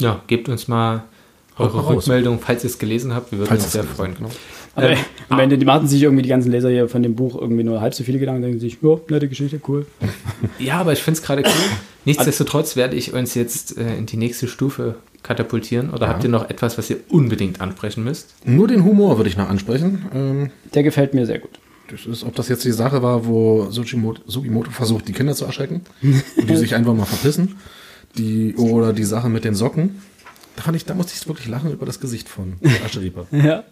[0.00, 1.04] Ja, gebt uns mal
[1.58, 3.32] eure Rückmeldung, falls ihr es gelesen habt.
[3.32, 4.14] Wir würden falls uns sehr freuen.
[4.14, 4.30] Genau.
[4.76, 4.98] Aber ähm,
[5.30, 7.80] am Ende, die machen sich irgendwie die ganzen Leser hier von dem Buch irgendwie nur
[7.80, 9.86] halb so viele Gedanken, denken sich, ja, nette Geschichte, cool.
[10.58, 11.50] ja, aber ich finde es gerade cool.
[12.04, 15.90] Nichtsdestotrotz werde ich uns jetzt äh, in die nächste Stufe katapultieren.
[15.90, 16.12] Oder ja.
[16.12, 18.34] habt ihr noch etwas, was ihr unbedingt ansprechen müsst?
[18.44, 20.04] Nur den Humor würde ich noch ansprechen.
[20.14, 21.58] Ähm, Der gefällt mir sehr gut.
[21.90, 25.82] Das ist, ob das jetzt die Sache war, wo Sugimoto versucht, die Kinder zu erschrecken
[26.02, 27.56] und die sich einfach mal verpissen.
[28.18, 30.02] Die, oder die Sache mit den Socken.
[30.56, 32.54] Da, fand ich, da musste ich wirklich lachen über das Gesicht von
[32.84, 33.26] Ascheripa.
[33.30, 33.64] ja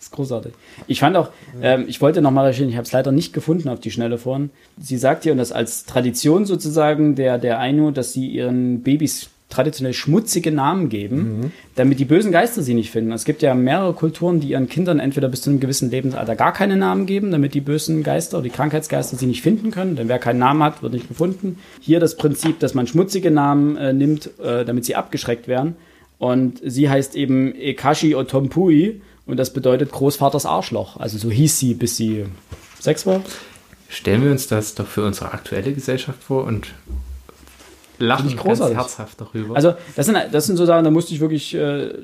[0.00, 0.52] ist großartig.
[0.86, 1.30] Ich fand auch,
[1.62, 4.50] ähm, ich wollte nochmal recherchieren, ich habe es leider nicht gefunden auf die Schnelle vorhin.
[4.80, 9.30] Sie sagt hier, und das als Tradition sozusagen der, der Ainu, dass sie ihren Babys
[9.48, 11.52] traditionell schmutzige Namen geben, mhm.
[11.76, 13.12] damit die bösen Geister sie nicht finden.
[13.12, 16.52] Es gibt ja mehrere Kulturen, die ihren Kindern entweder bis zu einem gewissen Lebensalter gar
[16.52, 19.94] keine Namen geben, damit die bösen Geister oder die Krankheitsgeister sie nicht finden können.
[19.94, 21.58] Denn wer keinen Namen hat, wird nicht gefunden.
[21.80, 25.76] Hier das Prinzip, dass man schmutzige Namen äh, nimmt, äh, damit sie abgeschreckt werden.
[26.18, 30.96] Und sie heißt eben Ekashi Otompui und das bedeutet Großvaters Arschloch.
[30.96, 32.26] Also so hieß sie, bis sie
[32.80, 33.22] sechs war.
[33.88, 36.68] Stellen wir uns das doch für unsere aktuelle Gesellschaft vor und
[37.98, 39.56] lachen ganz herzhaft darüber.
[39.56, 41.94] Also das sind, das sind so Sachen, da musste ich wirklich, äh,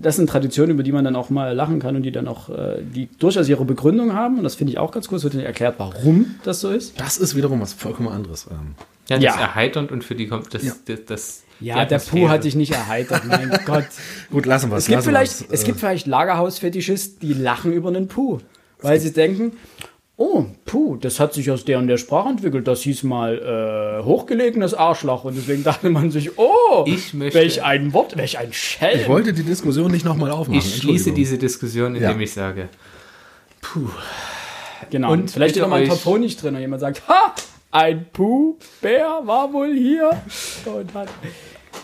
[0.00, 2.48] das sind Traditionen, über die man dann auch mal lachen kann und die dann auch,
[2.48, 4.38] äh, die durchaus ihre Begründung haben.
[4.38, 5.16] Und das finde ich auch ganz cool.
[5.16, 7.00] Es wird nicht erklärt, warum das so ist.
[7.00, 8.48] Das ist wiederum was vollkommen anderes.
[8.50, 8.74] Ähm.
[9.08, 9.30] Ja, das ja.
[9.34, 10.72] ist erheiternd und für die das, ja.
[10.86, 13.86] das, das ja, der Puh hat dich nicht erheitert, mein Gott.
[14.30, 14.86] Gut, lassen wir es.
[14.86, 18.38] Gibt vielleicht, es gibt vielleicht Lagerhausfetischisten, die lachen über einen Puh,
[18.80, 19.52] weil sie denken,
[20.16, 22.66] oh, Puh, das hat sich aus der und der Sprache entwickelt.
[22.66, 25.24] Das hieß mal äh, hochgelegenes Arschloch.
[25.24, 29.00] Und deswegen dachte man sich, oh, ich möchte, welch ein Wort, welch ein Schelm.
[29.00, 30.58] Ich wollte die Diskussion nicht nochmal aufmachen.
[30.60, 32.18] Ich schließe diese Diskussion, indem ja.
[32.18, 32.68] ich sage,
[33.60, 33.88] Puh.
[34.90, 35.12] Genau.
[35.12, 37.34] Und vielleicht ist noch mal ein Top nicht drin und jemand sagt, ha,
[37.72, 40.10] ein Puh-Bär war wohl hier
[40.66, 41.08] und hat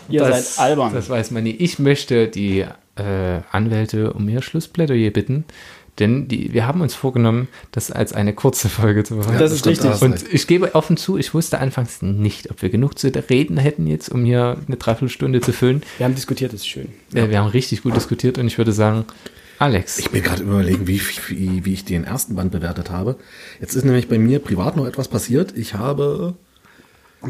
[0.07, 0.93] Ihr das, seid albern.
[0.93, 1.51] Das weiß man nie.
[1.51, 2.65] Ich möchte die
[2.95, 5.45] äh, Anwälte um ihr Schlussplädoyer bitten.
[5.97, 9.33] Denn die, wir haben uns vorgenommen, das als eine kurze Folge zu machen.
[9.33, 10.01] Ja, das ist richtig.
[10.01, 13.85] Und ich gebe offen zu, ich wusste anfangs nicht, ob wir genug zu reden hätten
[13.85, 15.83] jetzt, um hier eine Dreiviertelstunde zu füllen.
[15.97, 16.87] Wir haben diskutiert, das ist schön.
[17.13, 19.05] Ja, wir haben richtig gut diskutiert und ich würde sagen,
[19.59, 19.99] Alex.
[19.99, 23.17] Ich bin gerade überlegen, wie, wie, wie ich den ersten Band bewertet habe.
[23.59, 25.55] Jetzt ist nämlich bei mir privat noch etwas passiert.
[25.57, 26.35] Ich habe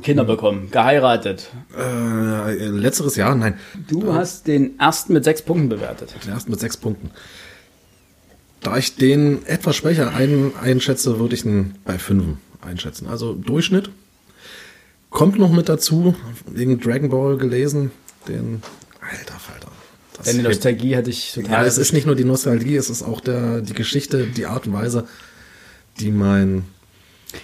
[0.03, 1.49] Kinder bekommen, geheiratet.
[1.75, 3.57] Äh, letzteres Jahr, nein.
[3.87, 6.13] Du hast den ersten mit sechs Punkten bewertet.
[6.23, 7.09] Den ersten mit sechs Punkten.
[8.61, 13.07] Da ich den etwas schwächer ein, einschätze, würde ich ihn bei fünf einschätzen.
[13.07, 13.89] Also Durchschnitt.
[15.09, 16.13] Kommt noch mit dazu,
[16.45, 17.89] wegen Dragon Ball gelesen,
[18.27, 18.61] den
[19.01, 19.78] alter Falter.
[20.25, 21.51] Deine Nostalgie hatte ich total.
[21.51, 24.67] Ja, es ist nicht nur die Nostalgie, es ist auch der, die Geschichte, die Art
[24.67, 25.07] und Weise,
[25.99, 26.63] die mein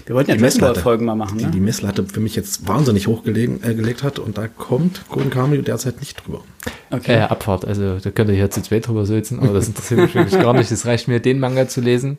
[0.06, 0.80] Wir wollten ja die Dragon Ball Messlatte.
[0.82, 1.52] Folgen mal machen, die ne?
[1.52, 5.62] die Messlatte für mich jetzt wahnsinnig hochgelegt äh, gelegt hat und da kommt Golden Kamuy
[5.62, 6.44] derzeit nicht drüber.
[6.92, 10.16] Äh, Abfahrt, also da könnt ihr hier zu zweit drüber sitzen, aber das interessiert mich
[10.16, 10.72] wirklich gar nicht.
[10.72, 12.18] Es reicht mir, den Manga zu lesen.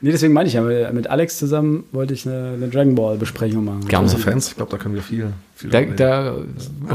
[0.00, 3.64] Nee, deswegen meine ich ja, mit Alex zusammen wollte ich eine, eine Dragon Ball Besprechung
[3.64, 3.86] machen.
[3.88, 4.06] Gerne.
[4.08, 5.32] Große Fans, ich glaube, da können wir viel.
[5.56, 6.36] viel Da, da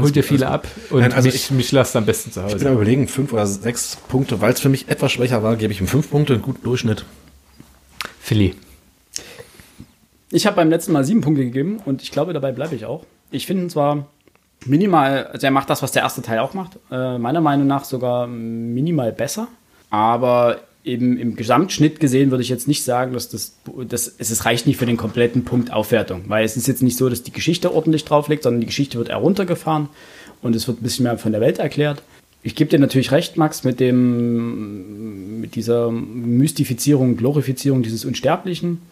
[0.00, 2.46] holt ihr viele ab und Nein, also mich, ich- mich lasst am besten zu ich
[2.46, 2.68] bin Hause.
[2.68, 5.80] am überlegen, fünf oder sechs Punkte, weil es für mich etwas schwächer war, gebe ich
[5.82, 7.04] ihm fünf Punkte, einen guten Durchschnitt.
[8.20, 8.54] Philly.
[10.30, 13.04] Ich habe beim letzten Mal sieben Punkte gegeben und ich glaube, dabei bleibe ich auch.
[13.30, 14.06] Ich finde zwar
[14.64, 17.84] minimal, also er macht das, was der erste Teil auch macht, äh, meiner Meinung nach
[17.84, 19.48] sogar minimal besser,
[19.90, 23.54] aber eben im Gesamtschnitt gesehen würde ich jetzt nicht sagen, dass das,
[23.88, 27.08] das es reicht nicht für den kompletten Punkt Aufwertung, weil es ist jetzt nicht so,
[27.08, 29.88] dass die Geschichte ordentlich drauf liegt, sondern die Geschichte wird eher runtergefahren
[30.42, 32.02] und es wird ein bisschen mehr von der Welt erklärt.
[32.42, 38.82] Ich gebe dir natürlich recht, Max, mit dem mit dieser Mystifizierung, Glorifizierung dieses Unsterblichen.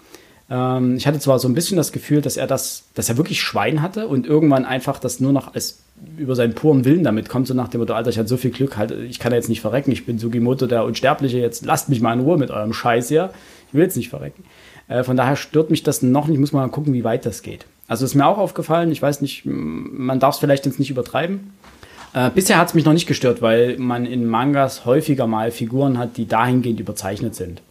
[0.50, 3.42] Ähm, ich hatte zwar so ein bisschen das Gefühl, dass er das, dass er wirklich
[3.42, 5.78] Schwein hatte und irgendwann einfach das nur noch als
[6.16, 8.50] über seinen puren Willen damit kommt, so nach dem Motto, Alter, ich hatte so viel
[8.50, 11.88] Glück, halt, ich kann ja jetzt nicht verrecken, ich bin Sugimoto der Unsterbliche, jetzt lasst
[11.88, 13.30] mich mal in Ruhe mit eurem Scheiß hier.
[13.68, 14.44] Ich will jetzt nicht verrecken.
[14.88, 17.66] Äh, von daher stört mich das noch nicht, muss mal gucken, wie weit das geht.
[17.88, 21.52] Also ist mir auch aufgefallen, ich weiß nicht, man darf es vielleicht jetzt nicht übertreiben.
[22.14, 25.98] Äh, bisher hat es mich noch nicht gestört, weil man in Mangas häufiger mal Figuren
[25.98, 27.62] hat, die dahingehend überzeichnet sind.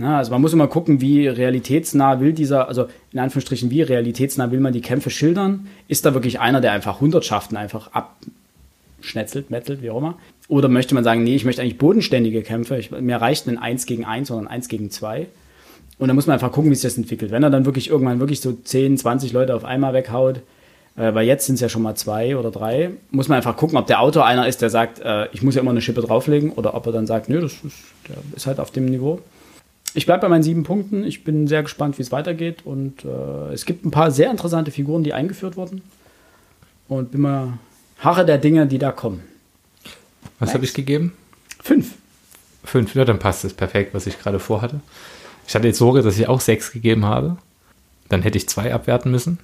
[0.00, 4.52] Na, also man muss immer gucken, wie realitätsnah will dieser, also in Anführungsstrichen, wie realitätsnah
[4.52, 5.66] will man die Kämpfe schildern.
[5.88, 7.90] Ist da wirklich einer, der einfach Hundertschaften einfach
[9.00, 10.16] abschnetzelt, mettelt, wie auch immer?
[10.46, 12.78] Oder möchte man sagen, nee, ich möchte eigentlich bodenständige Kämpfe.
[12.78, 15.26] Ich, mir reicht ein 1 gegen 1, sondern 1 gegen 2.
[15.98, 17.32] Und da muss man einfach gucken, wie sich das entwickelt.
[17.32, 20.42] Wenn er dann wirklich irgendwann wirklich so 10, 20 Leute auf einmal weghaut,
[20.96, 23.76] äh, weil jetzt sind es ja schon mal zwei oder drei, muss man einfach gucken,
[23.76, 26.52] ob der Autor einer ist, der sagt, äh, ich muss ja immer eine Schippe drauflegen,
[26.52, 27.76] oder ob er dann sagt, nö, das ist,
[28.08, 29.18] der ist halt auf dem Niveau.
[29.98, 31.02] Ich bleibe bei meinen sieben Punkten.
[31.02, 32.64] Ich bin sehr gespannt, wie es weitergeht.
[32.64, 35.82] Und äh, es gibt ein paar sehr interessante Figuren, die eingeführt wurden.
[36.86, 37.54] Und bin mal
[37.98, 39.24] harre der Dinge, die da kommen.
[40.38, 41.14] Was habe ich gegeben?
[41.60, 41.94] Fünf.
[42.62, 44.78] Fünf, ja, dann passt es perfekt, was ich gerade vorhatte.
[45.48, 47.36] Ich hatte jetzt Sorge, dass ich auch sechs gegeben habe.
[48.08, 49.40] Dann hätte ich zwei abwerten müssen.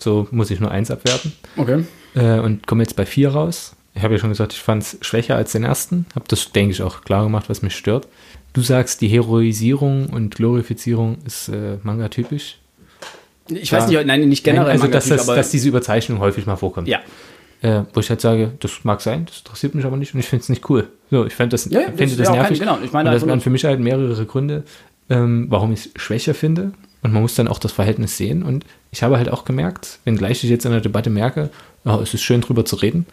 [0.00, 1.34] So muss ich nur eins abwerten.
[1.56, 1.84] Okay.
[2.16, 3.76] Äh, und komme jetzt bei vier raus.
[3.94, 6.06] Ich habe ja schon gesagt, ich fand es schwächer als den ersten.
[6.14, 8.08] Habe das, denke ich, auch klar gemacht, was mich stört.
[8.52, 12.58] Du sagst, die Heroisierung und Glorifizierung ist äh, Manga-typisch.
[13.48, 14.64] Ich weiß nicht, nein, nicht generell.
[14.74, 16.88] Nein, also, dass, das, dass diese Überzeichnung häufig mal vorkommt.
[16.88, 17.00] ja.
[17.62, 20.26] Äh, wo ich halt sage, das mag sein, das interessiert mich aber nicht und ich
[20.26, 20.88] finde es nicht cool.
[21.10, 22.58] So, ich fand das, Ja, das das ja nervig.
[22.58, 24.64] kein- genau, ich meine und das waren für mich halt mehrere Gründe,
[25.08, 26.72] ähm, warum ich es schwächer finde.
[27.02, 28.42] Und man muss dann auch das Verhältnis sehen.
[28.42, 31.48] Und ich habe halt auch gemerkt, wenngleich ich jetzt in der Debatte merke,
[31.86, 33.06] ja, es ist schön drüber zu reden,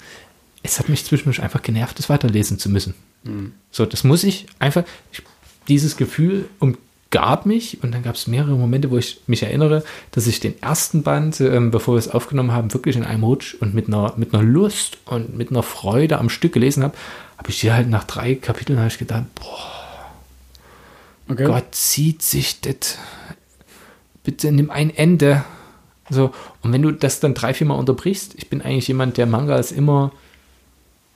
[0.64, 2.94] es hat mich zwischendurch einfach genervt, das weiterlesen zu müssen.
[3.24, 3.54] Mhm.
[3.72, 5.22] So, das muss ich einfach, ich,
[5.68, 10.28] dieses Gefühl umgab mich und dann gab es mehrere Momente, wo ich mich erinnere, dass
[10.28, 13.74] ich den ersten Band, ähm, bevor wir es aufgenommen haben, wirklich in einem Rutsch und
[13.74, 16.96] mit einer, mit einer Lust und mit einer Freude am Stück gelesen habe,
[17.38, 19.82] habe ich hier halt nach drei Kapiteln habe ich gedacht, boah,
[21.32, 21.46] Okay.
[21.46, 22.98] Gott zieht sich das.
[24.24, 25.44] Bitte nimm ein Ende.
[26.10, 26.32] So,
[26.62, 29.72] und wenn du das dann drei, vier Mal unterbrichst, ich bin eigentlich jemand, der Mangas
[29.72, 30.12] immer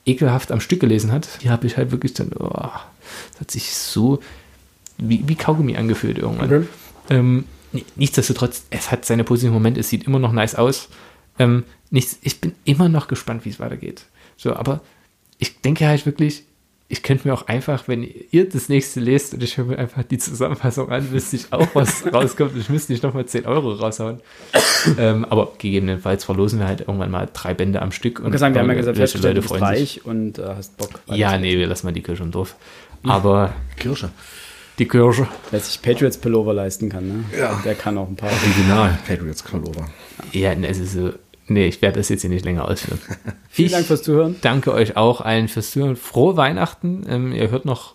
[0.06, 1.28] ekelhaft am Stück gelesen hat.
[1.40, 2.48] Hier habe ich halt wirklich dann, oh,
[3.32, 4.20] das hat sich so
[4.96, 6.46] wie, wie Kaugummi angefühlt irgendwann.
[6.46, 6.66] Okay.
[7.10, 10.88] Ähm, ni- nichtsdestotrotz, es hat seine positiven Momente, es sieht immer noch nice aus.
[11.38, 14.06] Ähm, nichts, ich bin immer noch gespannt, wie es weitergeht.
[14.38, 14.80] So, aber
[15.38, 16.44] ich denke halt wirklich,
[16.88, 20.04] ich könnte mir auch einfach, wenn ihr das nächste lest und ich höre mir einfach
[20.04, 22.56] die Zusammenfassung an, wüsste ich auch, was rauskommt.
[22.56, 24.20] Ich müsste nicht nochmal 10 Euro raushauen.
[24.98, 28.20] ähm, aber gegebenenfalls verlosen wir halt irgendwann mal drei Bände am Stück.
[28.24, 29.96] Ich kann sagen, wir haben ja gesagt, welche du bist freuen sich.
[29.96, 30.90] reich und äh, hast Bock.
[31.06, 32.54] Ja, nee, wir lassen mal die Kirche im Dorf.
[33.02, 34.10] Aber Kirsche.
[34.78, 35.26] die Kirche.
[35.50, 37.24] Wer sich Patriots Pullover leisten kann, ne?
[37.36, 37.60] Ja.
[37.64, 38.30] Der kann auch ein paar.
[38.30, 39.88] Original Patriots Pullover.
[40.32, 41.12] Ja, ne, es ist so.
[41.48, 42.98] Nee, ich werde das jetzt hier nicht länger ausführen.
[43.48, 44.36] Vielen Ich Dank fürs Zuhören.
[44.40, 45.96] danke euch auch allen fürs Zuhören.
[45.96, 47.04] Frohe Weihnachten.
[47.08, 47.94] Ähm, ihr hört noch.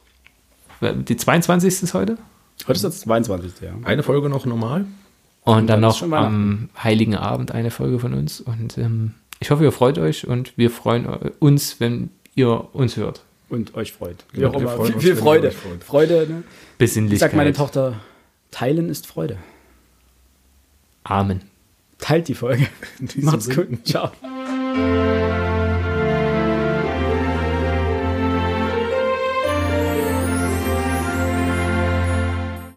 [0.82, 1.84] Die 22.
[1.84, 2.18] ist heute.
[2.62, 3.52] Heute ist das 22.
[3.62, 3.72] Ja.
[3.84, 4.86] Eine Folge noch normal.
[5.43, 8.39] Und dann dann ist noch am Heiligen Abend eine Folge von uns.
[8.41, 11.06] Und ähm, ich hoffe, ihr freut euch und wir freuen
[11.39, 13.24] uns, wenn ihr uns hört.
[13.49, 14.24] Und euch freut.
[14.32, 14.72] Wie Ja, auch wir immer.
[14.72, 15.52] freuen Viel, viel Freude.
[15.52, 15.84] freut.
[15.84, 16.43] Freude, ne?
[16.47, 17.20] Ich Besinnlichkeit.
[17.32, 17.99] sagt meine Tochter,
[18.52, 19.38] teilen ist Freude.
[21.04, 21.41] Amen.
[22.02, 22.68] Teilt die Folge.
[23.16, 23.88] Macht's gut.
[23.88, 24.12] Ciao.